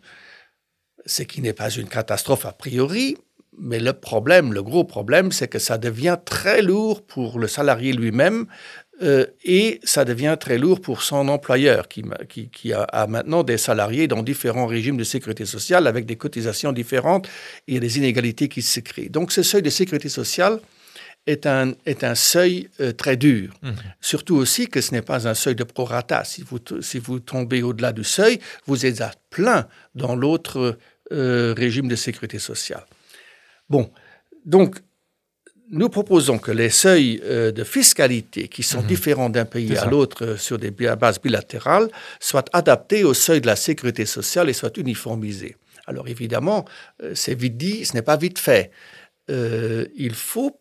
Ce 1.05 1.23
qui 1.23 1.43
n'est 1.43 1.53
pas 1.53 1.71
une 1.71 1.89
catastrophe 1.89 2.47
a 2.47 2.53
priori, 2.53 3.19
mais 3.59 3.81
le 3.81 3.93
problème, 3.93 4.53
le 4.53 4.63
gros 4.63 4.85
problème, 4.85 5.33
c'est 5.33 5.49
que 5.49 5.59
ça 5.59 5.79
devient 5.79 6.19
très 6.25 6.63
lourd 6.63 7.05
pour 7.05 7.39
le 7.39 7.49
salarié 7.49 7.93
lui-même 7.93 8.47
euh, 9.03 9.27
et 9.45 9.81
ça 9.85 10.05
devient 10.05 10.37
très 10.41 10.57
lourd 10.57 10.81
pour 10.81 11.03
son 11.03 11.29
employeur 11.29 11.87
qui, 11.89 12.03
qui, 12.53 12.73
a, 12.73 13.07
maintenant 13.07 13.43
des 13.43 13.59
salariés 13.59 14.09
dans 14.09 14.23
différents 14.23 14.67
régimes 14.67 14.97
de 14.97 15.05
sécurité 15.05 15.45
sociale 15.45 15.87
avec 15.87 16.07
des 16.07 16.17
cotisations 16.17 16.73
différentes 16.73 17.29
et 17.69 17.79
des 17.79 17.99
inégalités 17.99 18.49
qui 18.49 18.63
se 18.63 18.81
créent. 18.81 19.11
Donc 19.11 19.33
ce 19.33 19.43
seuil 19.43 19.63
de 19.63 19.71
sécurité 19.71 20.09
sociale 20.09 20.61
est 21.27 21.47
un, 21.47 21.73
est 21.85 22.05
un 22.05 22.15
seuil 22.15 22.71
euh, 22.81 22.93
très 22.93 23.17
dur. 23.17 23.53
Mmh. 23.63 23.71
Surtout 24.01 24.37
aussi 24.37 24.69
que 24.69 24.81
ce 24.81 24.93
n'est 24.93 25.03
pas 25.03 25.29
un 25.29 25.35
seuil 25.35 25.57
de 25.57 25.65
prorata. 25.65 26.25
Si 26.25 26.43
vous, 26.43 26.59
si 26.81 26.99
vous 26.99 27.19
tombez 27.21 27.63
au-delà 27.63 27.93
du 27.93 28.05
seuil, 28.05 28.41
vous 28.67 28.87
êtes 28.87 29.01
à 29.03 29.11
plein 29.29 29.67
dans 29.95 30.15
l'autre 30.17 30.79
euh, 31.13 31.55
régime 31.57 31.89
de 31.89 31.97
sécurité 31.97 32.39
sociale. 32.39 32.87
Bon, 33.69 33.91
donc 34.45 34.77
nous 35.71 35.89
proposons 35.89 36.39
que 36.39 36.53
les 36.53 36.71
seuils 36.71 37.21
euh, 37.25 37.51
de 37.53 37.65
fiscalité 37.65 38.49
qui 38.49 38.63
sont 38.63 38.83
mhm. 38.83 38.87
différents 38.87 39.31
d'un 39.31 39.45
pays 39.45 39.77
à 39.77 39.87
l'autre 39.87 40.25
euh, 40.25 40.37
sur 40.37 40.59
des 40.59 40.71
bases 40.71 41.21
bilatérales 41.21 41.89
soient 42.21 42.45
adaptés 42.53 43.05
au 43.05 43.15
seuil 43.15 43.41
de 43.41 43.47
la 43.47 43.57
sécurité 43.57 44.07
sociale 44.07 44.49
et 44.49 44.53
soient 44.53 44.71
uniformisés. 44.77 45.57
Alors 45.87 46.09
évidemment, 46.09 46.65
euh, 47.03 47.13
c'est 47.15 47.35
vite 47.35 47.57
dit, 47.57 47.85
ce 47.85 47.95
n'est 47.95 48.03
pas 48.03 48.17
vite 48.17 48.39
fait. 48.39 48.71
il 49.29 50.15
faut 50.15 50.61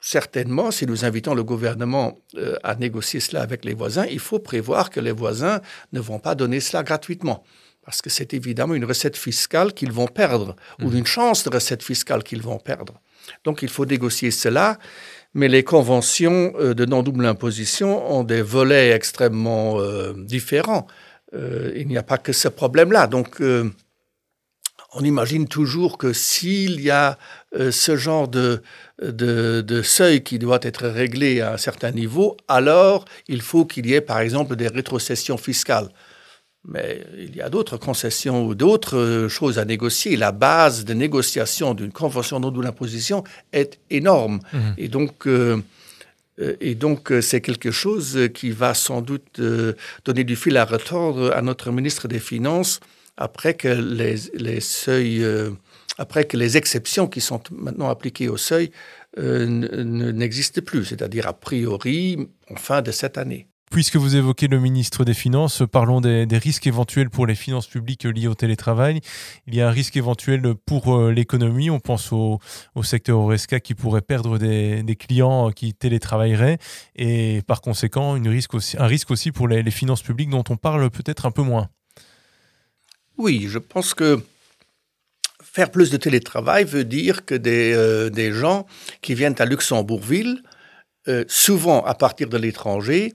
certainement, 0.00 0.70
si 0.70 0.86
nous 0.86 1.04
invitons 1.04 1.34
le 1.34 1.44
gouvernement 1.44 2.18
à 2.62 2.74
négocier 2.76 3.20
cela 3.20 3.42
avec 3.42 3.66
les 3.66 3.74
voisins, 3.74 4.06
il 4.06 4.18
faut 4.18 4.38
prévoir 4.38 4.88
que 4.88 5.00
les 5.00 5.12
voisins 5.12 5.60
ne 5.92 6.00
vont 6.00 6.18
pas 6.18 6.34
donner 6.34 6.60
cela 6.60 6.82
gratuitement 6.82 7.44
parce 7.84 8.00
que 8.02 8.10
c'est 8.10 8.34
évidemment 8.34 8.74
une 8.74 8.84
recette 8.84 9.16
fiscale 9.16 9.72
qu'ils 9.72 9.92
vont 9.92 10.06
perdre, 10.06 10.54
ou 10.80 10.88
mhm. 10.90 10.98
une 10.98 11.06
chance 11.06 11.44
de 11.44 11.50
recette 11.50 11.82
fiscale 11.82 12.22
qu'ils 12.22 12.42
vont 12.42 12.58
perdre. 12.58 13.00
Donc 13.44 13.62
il 13.62 13.68
faut 13.68 13.86
négocier 13.86 14.30
cela, 14.30 14.78
mais 15.34 15.48
les 15.48 15.62
conventions 15.62 16.52
euh, 16.58 16.74
de 16.74 16.84
non-double 16.84 17.26
imposition 17.26 18.10
ont 18.12 18.24
des 18.24 18.42
volets 18.42 18.90
extrêmement 18.90 19.80
euh, 19.80 20.12
différents. 20.16 20.86
Euh, 21.34 21.72
il 21.76 21.86
n'y 21.86 21.98
a 21.98 22.02
pas 22.02 22.18
que 22.18 22.32
ce 22.32 22.48
problème-là. 22.48 23.06
Donc 23.06 23.40
on 24.92 25.04
imagine 25.04 25.46
toujours 25.46 25.98
que 25.98 26.12
s'il 26.12 26.80
y 26.80 26.90
a 26.90 27.16
ce 27.52 27.94
genre 27.94 28.26
de, 28.26 28.60
de, 29.00 29.82
seuil 29.82 30.24
qui 30.24 30.40
doit 30.40 30.58
être 30.62 30.88
réglé 30.88 31.40
à 31.40 31.52
un 31.52 31.56
certain 31.56 31.92
niveau, 31.92 32.36
alors 32.48 33.04
il 33.28 33.40
faut 33.40 33.64
qu'il 33.64 33.86
y 33.86 33.94
ait 33.94 34.00
par 34.00 34.18
exemple 34.18 34.56
des 34.56 34.66
rétrocessions 34.66 35.36
fiscales. 35.36 35.90
Mais 36.66 37.06
il 37.16 37.34
y 37.34 37.40
a 37.40 37.48
d'autres 37.48 37.78
concessions 37.78 38.46
ou 38.46 38.54
d'autres 38.54 38.98
euh, 38.98 39.28
choses 39.28 39.58
à 39.58 39.64
négocier. 39.64 40.16
La 40.16 40.30
base 40.30 40.84
de 40.84 40.92
négociation 40.92 41.74
d'une 41.74 41.92
convention 41.92 42.38
non 42.38 42.50
double 42.50 42.66
imposition 42.66 43.24
est 43.52 43.78
énorme. 43.88 44.40
Mmh. 44.52 44.58
Et 44.76 44.88
donc, 44.88 45.26
euh, 45.26 45.62
et 46.60 46.74
donc, 46.74 47.12
c'est 47.20 47.42
quelque 47.42 47.70
chose 47.70 48.18
qui 48.32 48.50
va 48.50 48.72
sans 48.72 49.02
doute 49.02 49.40
donner 50.06 50.24
du 50.24 50.36
fil 50.36 50.56
à 50.56 50.64
retordre 50.64 51.32
à 51.36 51.42
notre 51.42 51.70
ministre 51.70 52.08
des 52.08 52.18
Finances 52.18 52.80
après 53.20 53.54
que 53.54 53.68
les, 53.68 54.16
les 54.34 54.60
seuils, 54.60 55.22
euh, 55.22 55.50
après 55.98 56.24
que 56.24 56.36
les 56.36 56.56
exceptions 56.56 57.06
qui 57.06 57.20
sont 57.20 57.42
maintenant 57.52 57.90
appliquées 57.90 58.28
au 58.28 58.38
seuil 58.38 58.72
euh, 59.18 59.46
n'existent 59.46 60.62
plus, 60.62 60.86
c'est-à-dire 60.86 61.28
a 61.28 61.34
priori 61.34 62.28
en 62.50 62.56
fin 62.56 62.80
de 62.82 62.90
cette 62.90 63.18
année. 63.18 63.49
Puisque 63.70 63.96
vous 63.96 64.16
évoquez 64.16 64.48
le 64.48 64.58
ministre 64.58 65.04
des 65.04 65.14
Finances, 65.14 65.62
parlons 65.70 66.00
des, 66.00 66.26
risques 66.32 66.66
éventuels 66.66 67.08
pour 67.08 67.26
les 67.26 67.36
finances 67.36 67.68
publiques 67.68 68.02
liés 68.02 68.26
au 68.26 68.34
télétravail. 68.34 69.00
Il 69.46 69.54
y 69.54 69.60
a 69.60 69.68
un 69.68 69.70
risque 69.70 69.96
éventuel 69.96 70.54
pour 70.66 70.92
euh, 70.92 71.12
l'économie. 71.12 71.70
On 71.70 71.78
pense 71.78 72.12
au, 72.12 72.40
secteur 72.82 73.18
Oresca 73.18 73.60
qui 73.60 73.74
pourrait 73.74 74.02
perdre 74.02 74.38
des, 74.38 74.96
clients 74.98 75.50
qui 75.52 75.72
télétravailleraient 75.72 76.58
et 76.96 77.42
par 77.46 77.60
conséquent 77.60 78.16
un 78.16 78.86
risque 78.86 79.10
aussi 79.10 79.30
pour 79.30 79.46
les 79.46 79.70
finances 79.70 80.02
publiques 80.02 80.30
dont 80.30 80.44
on 80.48 80.56
parle 80.56 80.90
peut-être 80.90 81.24
un 81.24 81.30
peu 81.30 81.42
moins. 81.42 81.68
Oui, 83.20 83.46
je 83.48 83.58
pense 83.58 83.92
que 83.92 84.24
faire 85.42 85.70
plus 85.70 85.90
de 85.90 85.98
télétravail 85.98 86.64
veut 86.64 86.84
dire 86.84 87.26
que 87.26 87.34
des, 87.34 87.74
euh, 87.74 88.32
gens 88.32 88.66
qui 89.02 89.14
viennent 89.14 89.34
à 89.38 89.44
Luxembourgville, 89.44 90.42
euh, 91.06 91.24
souvent 91.28 91.84
à 91.84 91.94
partir 91.94 92.30
de 92.30 92.38
l'étranger, 92.38 93.14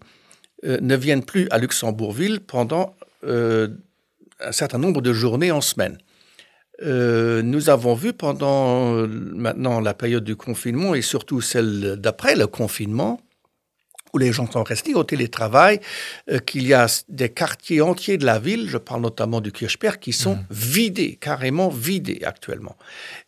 euh, 0.65 0.77
ne 0.81 0.95
viennent 0.95 1.23
plus 1.23 1.47
à 1.51 1.57
Luxembourgville 1.57 2.39
pendant 2.39 2.95
un 3.27 4.51
certain 4.51 4.77
nombre 4.77 5.01
de 5.01 5.11
journées 5.13 5.49
en 5.51 5.61
semaine. 5.61 5.97
nous 6.83 7.69
avons 7.71 7.95
vu 7.95 8.13
pendant 8.13 9.07
maintenant 9.07 9.79
la 9.79 9.95
période 9.95 10.23
du 10.23 10.35
confinement 10.35 10.93
et 10.93 11.01
surtout 11.01 11.41
celle 11.41 11.95
d'après 11.95 12.35
le 12.35 12.45
confinement 12.45 13.19
où 14.15 14.17
les 14.17 14.31
gens 14.31 14.49
sont 14.49 14.63
restés 14.63 14.95
au 14.95 15.03
télétravail, 15.03 15.81
euh, 16.31 16.39
qu'il 16.39 16.65
y 16.65 16.73
a 16.73 16.87
des 17.09 17.27
quartiers 17.29 17.81
entiers 17.81 18.17
de 18.17 18.25
la 18.25 18.39
ville, 18.39 18.69
je 18.69 18.77
parle 18.77 19.01
notamment 19.01 19.41
du 19.41 19.51
Kirchberg, 19.51 19.99
qui 19.99 20.13
sont 20.13 20.35
mmh. 20.35 20.45
vidés, 20.51 21.17
carrément 21.19 21.67
vidés 21.67 22.21
actuellement. 22.23 22.77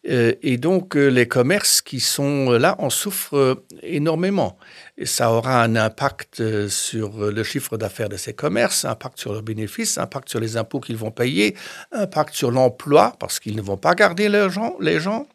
Euh, 0.09 0.33
et 0.41 0.55
donc 0.55 0.95
euh, 0.95 1.07
les 1.09 1.27
commerces 1.27 1.81
qui 1.81 1.99
sont 1.99 2.51
là 2.51 2.75
en 2.79 2.89
souffrent 2.89 3.61
énormément. 3.83 4.57
Et 4.97 5.05
ça 5.05 5.33
aura 5.33 5.61
un 5.61 5.75
impact 5.75 6.67
sur 6.69 7.31
le 7.31 7.43
chiffre 7.43 7.77
d'affaires 7.77 8.09
de 8.09 8.17
ces 8.17 8.33
commerces, 8.33 8.85
un 8.85 8.91
impact 8.91 9.19
sur 9.19 9.33
leurs 9.33 9.43
bénéfices, 9.43 9.97
un 9.97 10.03
impact 10.03 10.29
sur 10.29 10.39
les 10.39 10.55
impôts 10.55 10.79
qu'ils 10.79 10.95
vont 10.95 11.11
payer, 11.11 11.55
un 11.91 12.03
impact 12.03 12.33
sur 12.33 12.49
l'emploi, 12.49 13.13
parce 13.19 13.41
qu'ils 13.41 13.57
ne 13.57 13.61
vont 13.61 13.77
pas 13.77 13.93
garder 13.93 14.29
les 14.29 14.49
gens. 14.49 14.77
Les 14.79 15.01
gens. 15.01 15.27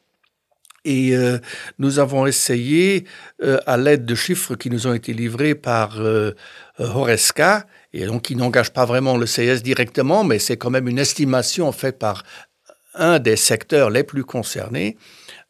Et 0.85 1.15
euh, 1.15 1.39
nous 1.79 1.99
avons 1.99 2.27
essayé, 2.27 3.05
euh, 3.43 3.59
à 3.67 3.77
l'aide 3.77 4.05
de 4.05 4.15
chiffres 4.15 4.57
qui 4.57 4.69
nous 4.69 4.87
ont 4.87 4.95
été 4.95 5.13
livrés 5.13 5.55
par 5.55 6.01
euh, 6.01 6.33
Horesca, 6.79 7.67
et 7.93 8.07
donc 8.07 8.23
qui 8.23 8.37
n'engage 8.37 8.73
pas 8.73 8.85
vraiment 8.85 9.17
le 9.17 9.27
CS 9.27 9.63
directement, 9.63 10.25
mais 10.25 10.39
c'est 10.39 10.57
quand 10.57 10.71
même 10.71 10.89
une 10.89 10.99
estimation 10.99 11.71
faite 11.71 11.99
par 11.99 12.25
un 12.95 13.21
des 13.21 13.37
secteurs 13.37 13.91
les 13.91 14.03
plus 14.03 14.25
concernés. 14.25 14.97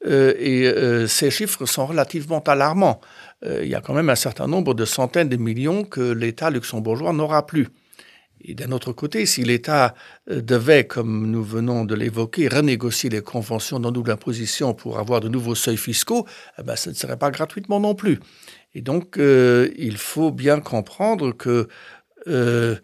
et 0.06 0.72
ces 1.08 1.30
chiffres 1.30 1.66
sont 1.66 1.86
relativement 1.86 2.40
alarmants. 2.40 3.00
il 3.44 3.66
y 3.66 3.74
a 3.74 3.80
quand 3.80 3.94
même 3.94 4.10
un 4.10 4.16
certain 4.16 4.46
nombre 4.46 4.74
de 4.74 4.84
centaines 4.84 5.28
de 5.28 5.36
millions 5.36 5.82
que 5.84 6.12
l'État 6.12 6.50
luxembourgeois 6.50 7.12
n'aura 7.12 7.46
plus. 7.46 7.68
Et 8.44 8.54
d'un 8.54 8.72
autre 8.72 8.92
côté, 8.92 9.24
si 9.24 9.44
l'État 9.44 9.94
euh, 10.30 10.40
devait, 10.40 10.84
comme 10.84 11.30
nous 11.30 11.44
venons 11.44 11.84
de 11.84 11.94
l'évoquer, 11.94 12.48
renégocier 12.48 13.08
les 13.08 13.20
conventions 13.20 13.78
non 13.78 13.92
double 13.92 14.10
imposition 14.10 14.74
pour 14.74 14.98
avoir 14.98 15.20
de 15.20 15.28
nouveaux 15.28 15.54
seuils 15.54 15.76
fiscaux, 15.76 16.26
eh 16.58 16.62
ben, 16.62 16.74
ce 16.74 16.90
ne 16.90 16.94
serait 16.94 17.16
pas 17.16 17.30
gratuitement 17.30 17.78
non 17.78 17.94
plus. 17.94 18.18
Et 18.74 18.80
donc, 18.80 19.16
euh, 19.16 19.70
il 19.76 19.96
faut 19.96 20.32
bien 20.32 20.60
comprendre 20.60 21.32
que 21.32 21.68
euh, 22.26 22.76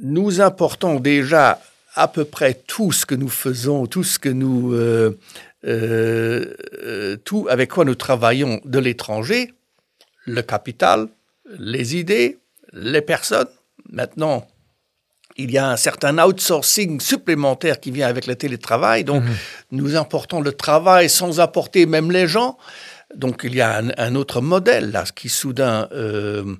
nous 0.00 0.40
importons 0.40 1.00
déjà 1.00 1.60
à 1.96 2.06
peu 2.06 2.24
près 2.24 2.54
tout 2.54 2.92
ce 2.92 3.06
que 3.06 3.14
nous 3.14 3.28
faisons, 3.28 3.86
tout 3.86 4.04
ce 4.04 4.18
que 4.18 4.28
nous, 4.28 4.74
tout 7.24 7.46
avec 7.48 7.70
quoi 7.70 7.84
nous 7.84 7.94
travaillons 7.94 8.60
de 8.64 8.78
l'étranger, 8.80 9.54
le 10.26 10.42
capital, 10.42 11.08
les 11.58 11.96
idées, 11.96 12.38
les 12.72 13.02
personnes. 13.02 13.48
Maintenant, 13.90 14.46
il 15.36 15.50
y 15.50 15.58
a 15.58 15.70
un 15.70 15.76
certain 15.76 16.18
outsourcing 16.24 17.00
supplémentaire 17.00 17.80
qui 17.80 17.90
vient 17.90 18.06
avec 18.06 18.26
le 18.26 18.36
télétravail. 18.36 19.04
Donc, 19.04 19.24
mhm. 19.24 19.34
nous 19.72 19.96
importons 19.96 20.40
le 20.40 20.52
travail 20.52 21.10
sans 21.10 21.40
apporter 21.40 21.86
même 21.86 22.10
les 22.10 22.28
gens. 22.28 22.56
Donc, 23.14 23.42
il 23.44 23.54
y 23.54 23.60
a 23.60 23.82
un, 23.96 24.14
autre 24.14 24.40
modèle 24.40 24.90
là 24.90 25.04
qui 25.14 25.28
soudain 25.28 25.88
euh, 25.92 26.56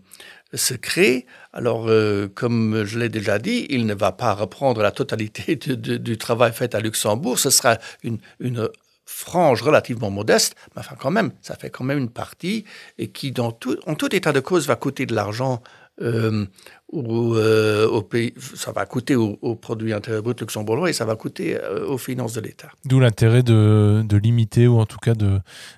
se 0.52 0.74
crée. 0.74 1.26
Alors, 1.52 1.88
euh, 1.88 2.28
comme 2.32 2.84
je 2.84 2.98
l'ai 2.98 3.08
déjà 3.08 3.38
dit, 3.38 3.66
il 3.70 3.86
ne 3.86 3.94
va 3.94 4.12
pas 4.12 4.34
reprendre 4.34 4.82
la 4.82 4.90
totalité 4.90 5.56
du 5.56 6.18
travail 6.18 6.52
fait 6.52 6.74
à 6.74 6.80
Luxembourg. 6.80 7.38
Ce 7.38 7.50
sera 7.50 7.78
une, 8.02 8.18
une 8.40 8.68
frange 9.04 9.62
relativement 9.62 10.10
modeste, 10.10 10.56
mais 10.74 10.80
enfin 10.80 10.96
quand 10.98 11.10
même, 11.10 11.32
ça 11.42 11.56
fait 11.56 11.70
quand 11.70 11.84
même 11.84 11.98
une 11.98 12.10
partie 12.10 12.64
et 12.98 13.08
qui, 13.08 13.32
dans 13.32 13.52
tout, 13.52 13.76
en 13.86 13.94
tout 13.94 14.14
état 14.14 14.32
de 14.32 14.40
cause, 14.40 14.66
va 14.66 14.76
coûter 14.76 15.06
de 15.06 15.14
l'argent 15.14 15.62
euh, 16.00 16.46
euh, 16.92 17.88
au 17.88 18.02
pays, 18.02 18.34
ça 18.54 18.72
va 18.72 18.84
coûter 18.84 19.14
au, 19.14 19.36
produit 19.54 19.92
intérieur 19.92 20.22
brut 20.22 20.40
luxembourgeois 20.40 20.90
et 20.90 20.92
ça 20.92 21.04
va 21.04 21.14
coûter 21.14 21.56
euh, 21.56 21.86
aux 21.86 21.98
finances 21.98 22.34
de 22.34 22.40
l'État. 22.40 22.68
D'où 22.84 22.98
l'intérêt 22.98 23.42
de, 23.42 24.02
de, 24.04 24.16
limiter 24.16 24.66
ou 24.66 24.78
en 24.78 24.86
tout 24.86 24.98
cas 24.98 25.14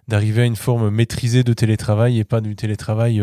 d'arriver 0.08 0.42
à 0.42 0.44
une 0.46 0.56
forme 0.56 0.90
maîtrisée 0.90 1.42
de 1.42 1.52
télétravail 1.52 2.18
et 2.18 2.24
pas 2.24 2.40
du 2.40 2.56
télétravail 2.56 3.22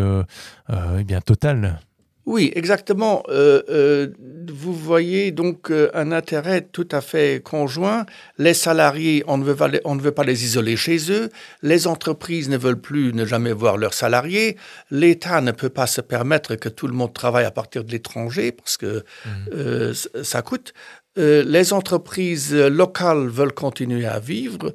eh 0.70 1.04
bien 1.04 1.22
total. 1.22 1.80
Oui, 2.26 2.54
exactement. 2.56 3.24
Euh, 3.28 3.62
euh, 3.70 4.08
vous 4.48 4.74
voyez 4.74 5.32
donc 5.32 5.70
euh, 5.70 5.90
un 5.94 6.14
intérêt 6.14 6.62
tout 6.62 6.88
à 6.92 7.02
fait 7.02 7.44
conjoint. 7.44 8.06
Les 8.38 8.54
salariés, 8.54 9.24
on 9.28 9.38
ne, 9.38 9.44
veut 9.44 9.56
pas 9.56 9.68
les, 9.68 9.82
on 9.84 9.96
ne 9.96 10.02
veut 10.02 10.14
pas 10.14 10.24
les 10.24 10.46
isoler 10.46 10.78
chez 10.78 11.12
eux. 11.12 11.30
Les 11.64 11.86
entreprises 11.86 12.48
ne 12.48 12.58
veulent 12.58 12.80
plus 12.80 13.14
ne 13.14 13.26
jamais 13.26 13.52
voir 13.52 13.76
leurs 13.76 13.94
salariés. 13.94 14.56
L'État 14.90 15.42
ne 15.42 15.52
peut 15.52 15.70
pas 15.70 15.88
se 15.88 16.00
permettre 16.00 16.56
que 16.56 16.70
tout 16.70 16.88
le 16.88 16.94
monde 16.94 17.14
travaille 17.14 17.46
à 17.46 17.52
partir 17.52 17.84
de 17.84 17.92
l'étranger 17.92 18.54
parce 18.54 18.78
que 18.78 19.04
mmh. 19.26 20.24
ça 20.24 20.42
coûte. 20.42 20.74
les 21.18 21.74
entreprises 21.74 22.54
locales 22.56 23.28
veulent 23.28 23.54
continuer 23.54 24.06
à 24.06 24.20
vivre. 24.20 24.74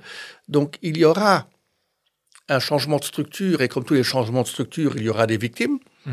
Donc 0.49 0.77
il 0.83 0.99
y 0.99 1.05
aura 1.05 1.49
un 2.51 2.61
changement 2.61 2.99
de 2.99 3.05
structure 3.05 3.63
et 3.63 3.69
comme 3.69 3.85
tous 3.85 3.95
les 3.95 4.03
changements 4.03 4.43
de 4.43 4.49
structure, 4.49 4.93
il 4.97 5.03
y 5.03 5.09
aura 5.09 5.27
des 5.27 5.39
victimes. 5.39 5.79
Mmh 6.07 6.13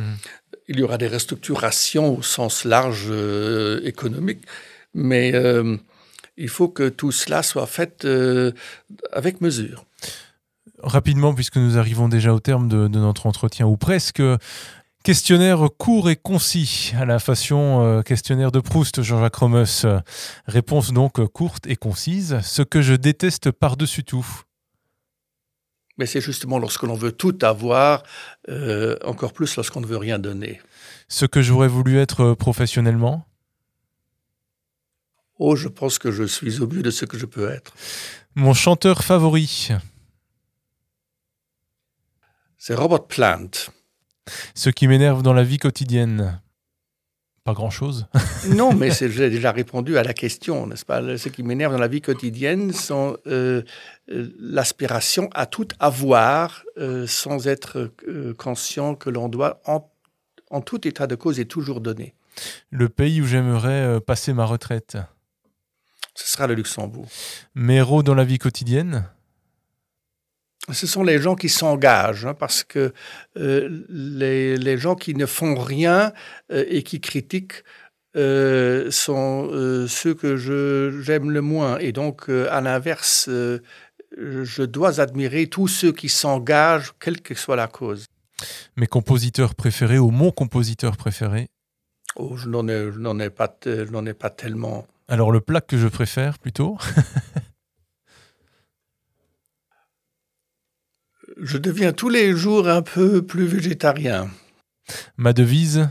il 0.67 0.80
y 0.80 0.84
aura 0.84 0.97
des 0.97 1.08
restructurations 1.08 2.17
au 2.17 2.21
sens 2.21 2.63
large 2.63 3.08
euh, 3.10 3.82
économique, 3.84 4.41
mais 4.93 5.34
euh, 5.34 5.78
il 6.38 6.49
faut 6.49 6.67
que 6.67 6.89
tout 6.89 7.12
cela 7.12 7.43
soit 7.43 7.67
fait 7.67 8.06
euh, 8.06 8.51
avec 9.12 9.41
mesure. 9.41 9.86
Rapidement, 10.82 11.34
puisque 11.34 11.58
nous 11.58 11.78
arrivons 11.78 12.10
déjà 12.10 12.34
au 12.34 12.39
terme 12.39 12.67
de, 12.67 12.88
notre 12.88 13.25
entretien, 13.25 13.65
ou 13.65 13.78
presque, 13.78 14.21
questionnaire 15.04 15.67
court 15.78 16.10
et 16.10 16.15
concis, 16.15 16.93
à 16.99 17.06
la 17.06 17.19
façon 17.19 18.04
questionnaire 18.06 18.51
de 18.51 18.60
Proust, 18.60 19.01
Jean-Jacques 19.01 19.36
Romus. 19.36 19.86
Réponse 20.47 20.91
donc 20.91 21.25
courte 21.28 21.65
et 21.65 21.75
concise. 21.75 22.39
Ce 22.43 22.62
que 22.62 22.82
je 22.82 22.93
déteste 22.93 23.51
par-dessus 23.51 24.04
tout. 24.04 24.28
Mais 25.98 26.06
c'est 26.06 26.22
justement 26.22 26.60
lorsque 26.60 26.84
l'on 26.84 26.96
veut 26.96 27.12
tout 27.12 27.38
avoir, 27.42 28.04
euh, 28.50 28.98
encore 29.04 29.34
plus 29.34 29.56
lorsqu'on 29.56 29.82
ne 29.82 29.86
veut 29.86 29.98
rien 29.98 30.20
donner. 30.20 30.62
Ce 31.08 31.26
que 31.26 31.42
j'aurais 31.42 31.68
voulu 31.68 31.98
être 31.98 32.22
euh, 32.22 32.36
professionnellement? 32.36 33.26
Oh, 35.38 35.56
je 35.56 35.68
pense 35.68 36.00
que 36.00 36.12
je 36.12 36.24
suis 36.24 36.62
au 36.62 36.68
but 36.68 36.82
de 36.82 36.92
ce 36.92 37.06
que 37.06 37.18
je 37.18 37.26
peux 37.26 37.50
être. 37.50 37.74
Mon 38.36 38.54
chanteur 38.54 39.04
favori 39.04 39.70
C'est 42.58 42.76
Robert 42.76 43.06
Plant. 43.06 43.50
Ce 44.56 44.70
qui 44.70 44.88
m'énerve 44.88 45.22
dans 45.22 45.34
la 45.34 45.44
vie 45.44 45.58
quotidienne 45.58 46.42
pas 47.46 47.54
grand-chose. 47.54 48.08
non, 48.50 48.74
mais 48.74 48.90
j'ai 48.92 49.30
déjà 49.30 49.52
répondu 49.52 49.98
à 49.98 50.04
la 50.04 50.14
question, 50.14 50.66
n'est-ce 50.66 50.84
pas? 50.84 51.18
Ce 51.18 51.30
qui 51.30 51.44
m'énerve 51.44 51.74
dans 51.74 51.80
la 51.80 51.88
vie 51.88 52.02
quotidienne, 52.02 52.74
sont 52.74 53.18
euh, 53.28 53.62
euh, 54.10 54.36
l'aspiration 54.40 55.30
à 55.34 55.46
tout 55.46 55.68
avoir 55.80 56.64
euh, 56.78 57.06
sans 57.06 57.48
être 57.48 57.92
conscient 58.38 58.96
que 58.96 59.12
l'on 59.12 59.30
doit, 59.30 59.62
en, 59.66 60.62
tout 60.62 60.88
état 60.88 61.06
de 61.06 61.14
cause, 61.14 61.40
et 61.40 61.46
toujours 61.46 61.82
donner. 61.82 62.16
Le 62.72 62.90
pays 62.90 63.22
où 63.22 63.26
j'aimerais 63.26 64.02
passer 64.02 64.34
ma 64.34 64.46
retraite 64.46 64.98
Ce 66.16 66.28
sera 66.28 66.48
le 66.48 66.56
Luxembourg. 66.56 67.08
Mes 67.54 67.76
héros 67.76 68.02
dans 68.02 68.16
la 68.16 68.26
vie 68.26 68.40
quotidienne 68.40 69.06
ce 70.71 70.88
sont 70.88 71.04
les 71.04 71.19
gens 71.19 71.36
qui 71.36 71.49
s'engagent, 71.49 72.25
hein, 72.25 72.34
parce 72.34 72.63
que 72.63 72.93
euh, 73.38 73.84
les, 73.89 74.58
les, 74.58 74.78
gens 74.78 74.95
qui 74.95 75.13
ne 75.13 75.25
font 75.25 75.56
rien 75.56 76.12
euh, 76.51 76.65
et 76.67 76.84
qui 76.84 76.99
critiquent 76.99 77.63
euh, 78.15 78.89
sont 78.91 79.49
ceux 79.88 80.13
que 80.13 80.38
j'aime 80.38 81.32
le 81.32 81.41
moins. 81.41 81.78
Et 81.80 81.91
donc, 81.91 82.30
à 82.30 82.62
l'inverse, 82.62 83.30
je 83.30 84.63
dois 84.63 85.01
admirer 85.01 85.47
tous 85.47 85.67
ceux 85.67 85.91
qui 85.91 86.10
s'engagent, 86.10 86.93
quelle 86.99 87.21
que 87.21 87.36
soit 87.36 87.58
la 87.58 87.67
cause. 87.67 88.06
Mes 88.78 88.88
compositeurs 88.88 89.56
préférés 89.56 89.99
ou 89.99 90.12
mon 90.12 90.32
compositeur 90.32 90.97
préféré? 90.97 91.47
Oh, 92.15 92.38
je 92.38 92.47
n'en 92.47 92.67
ai, 92.67 92.91
je 92.91 92.99
n'en 92.99 93.19
ai, 93.19 93.30
pas, 93.30 93.54
je 93.65 93.91
n'en 93.91 94.06
ai 94.06 94.13
pas 94.13 94.30
tellement. 94.30 94.88
Alors, 95.08 95.32
le 95.32 95.41
plat 95.41 95.62
que 95.62 95.78
je 95.78 95.88
préfère 95.88 96.39
plutôt? 96.39 96.78
je 101.38 101.58
deviens 101.58 101.93
tous 101.93 102.10
les 102.10 102.34
jours 102.34 102.67
un 102.67 102.82
peu 102.82 103.26
plus 103.26 103.45
végétarien. 103.45 104.30
Ma 105.17 105.34
devise? 105.34 105.89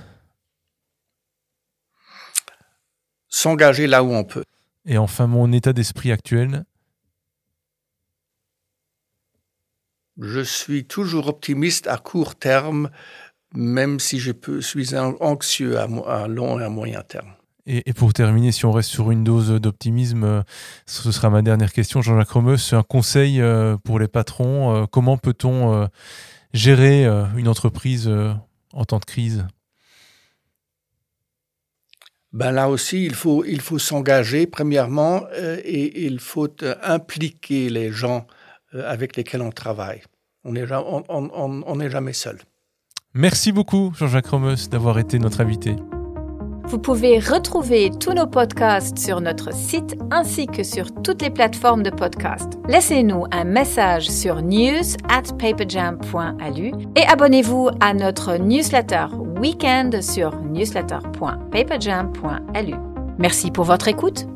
S'engager 3.28 3.87
là 3.87 4.02
où 4.02 4.12
on 4.12 4.24
peut. 4.24 4.44
Et 4.87 4.98
enfin, 4.98 5.26
mon 5.26 5.52
état 5.52 5.72
d'esprit 5.72 6.12
actuel? 6.12 6.64
Je 10.20 10.40
suis 10.40 10.87
toujours 10.87 11.26
optimiste 11.26 11.88
à 11.88 11.96
court 11.96 12.37
terme, 12.37 12.90
même 13.52 13.98
si 13.98 14.20
je 14.20 14.30
peux, 14.30 14.61
suis 14.61 14.94
anxieux 14.96 15.78
à, 15.78 15.88
à 16.07 16.28
long 16.28 16.61
et 16.61 16.64
à 16.64 16.68
moyen 16.68 17.02
terme. 17.02 17.35
Et, 17.66 17.88
et, 17.88 17.92
pour 17.94 18.12
terminer, 18.12 18.53
si 18.53 18.66
on 18.66 18.72
reste 18.72 18.90
sur 18.90 19.11
une 19.11 19.24
dose 19.24 19.50
d'optimisme, 19.50 20.24
euh, 20.24 20.42
ce 20.87 21.11
sera 21.11 21.31
ma 21.31 21.40
dernière 21.40 21.72
question, 21.72 22.03
Jean-Jacques 22.03 22.31
Romeus. 22.31 22.72
Un 22.72 22.83
conseil 22.83 23.40
euh, 23.40 23.77
pour 23.79 23.98
les 23.98 24.09
patrons, 24.09 24.74
euh, 24.74 24.87
comment 24.87 25.16
peut-on 25.16 25.88
gérer 26.53 27.05
une 27.37 27.48
entreprise 27.48 28.09
en 28.72 28.85
temps 28.85 28.98
de 28.98 29.05
crise? 29.05 29.46
Ben 32.33 32.53
Là 32.53 32.68
aussi, 32.68 33.05
il 33.05 33.14
faut, 33.14 33.44
il 33.44 33.61
faut 33.61 33.79
s'engager, 33.79 34.46
premièrement, 34.46 35.22
et 35.64 36.07
il 36.07 36.20
faut 36.20 36.48
impliquer 36.83 37.70
les 37.70 37.90
gens 37.90 38.27
avec 38.72 39.16
lesquels 39.16 39.42
on 39.42 39.50
travaille. 39.50 40.03
On 40.44 40.53
n'est 40.53 40.70
on, 40.70 41.03
on, 41.09 41.62
on, 41.66 41.88
jamais 41.88 42.12
seul. 42.12 42.38
Merci 43.14 43.50
beaucoup, 43.50 43.92
Jean-Jacques 43.96 44.27
Romeus, 44.27 44.68
d'avoir 44.70 44.98
été 44.98 45.18
notre 45.18 45.40
invité. 45.40 45.77
Vous 46.66 46.79
pouvez 46.79 47.18
retrouver 47.18 47.90
tous 48.00 48.14
nos 48.14 48.27
podcasts 48.27 48.96
sur 48.98 49.20
notre 49.20 49.53
site 49.53 49.96
ainsi 50.11 50.46
que 50.46 50.62
sur 50.62 50.87
toutes 51.03 51.20
les 51.22 51.29
plateformes 51.31 51.83
de 51.83 51.90
podcast. 51.90 52.55
Laissez-nous 52.68 53.24
un 53.31 53.44
message 53.44 54.09
sur 54.09 54.40
news 54.42 54.96
at 55.09 55.24
paperjam.alu 55.38 56.72
et 56.96 57.07
abonnez-vous 57.07 57.68
à 57.81 57.92
notre 57.92 58.37
newsletter 58.37 59.07
weekend 59.38 60.00
sur 60.03 60.40
newsletter.paperjam.alu. 60.42 62.74
Merci 63.18 63.50
pour 63.50 63.64
votre 63.64 63.88
écoute 63.88 64.27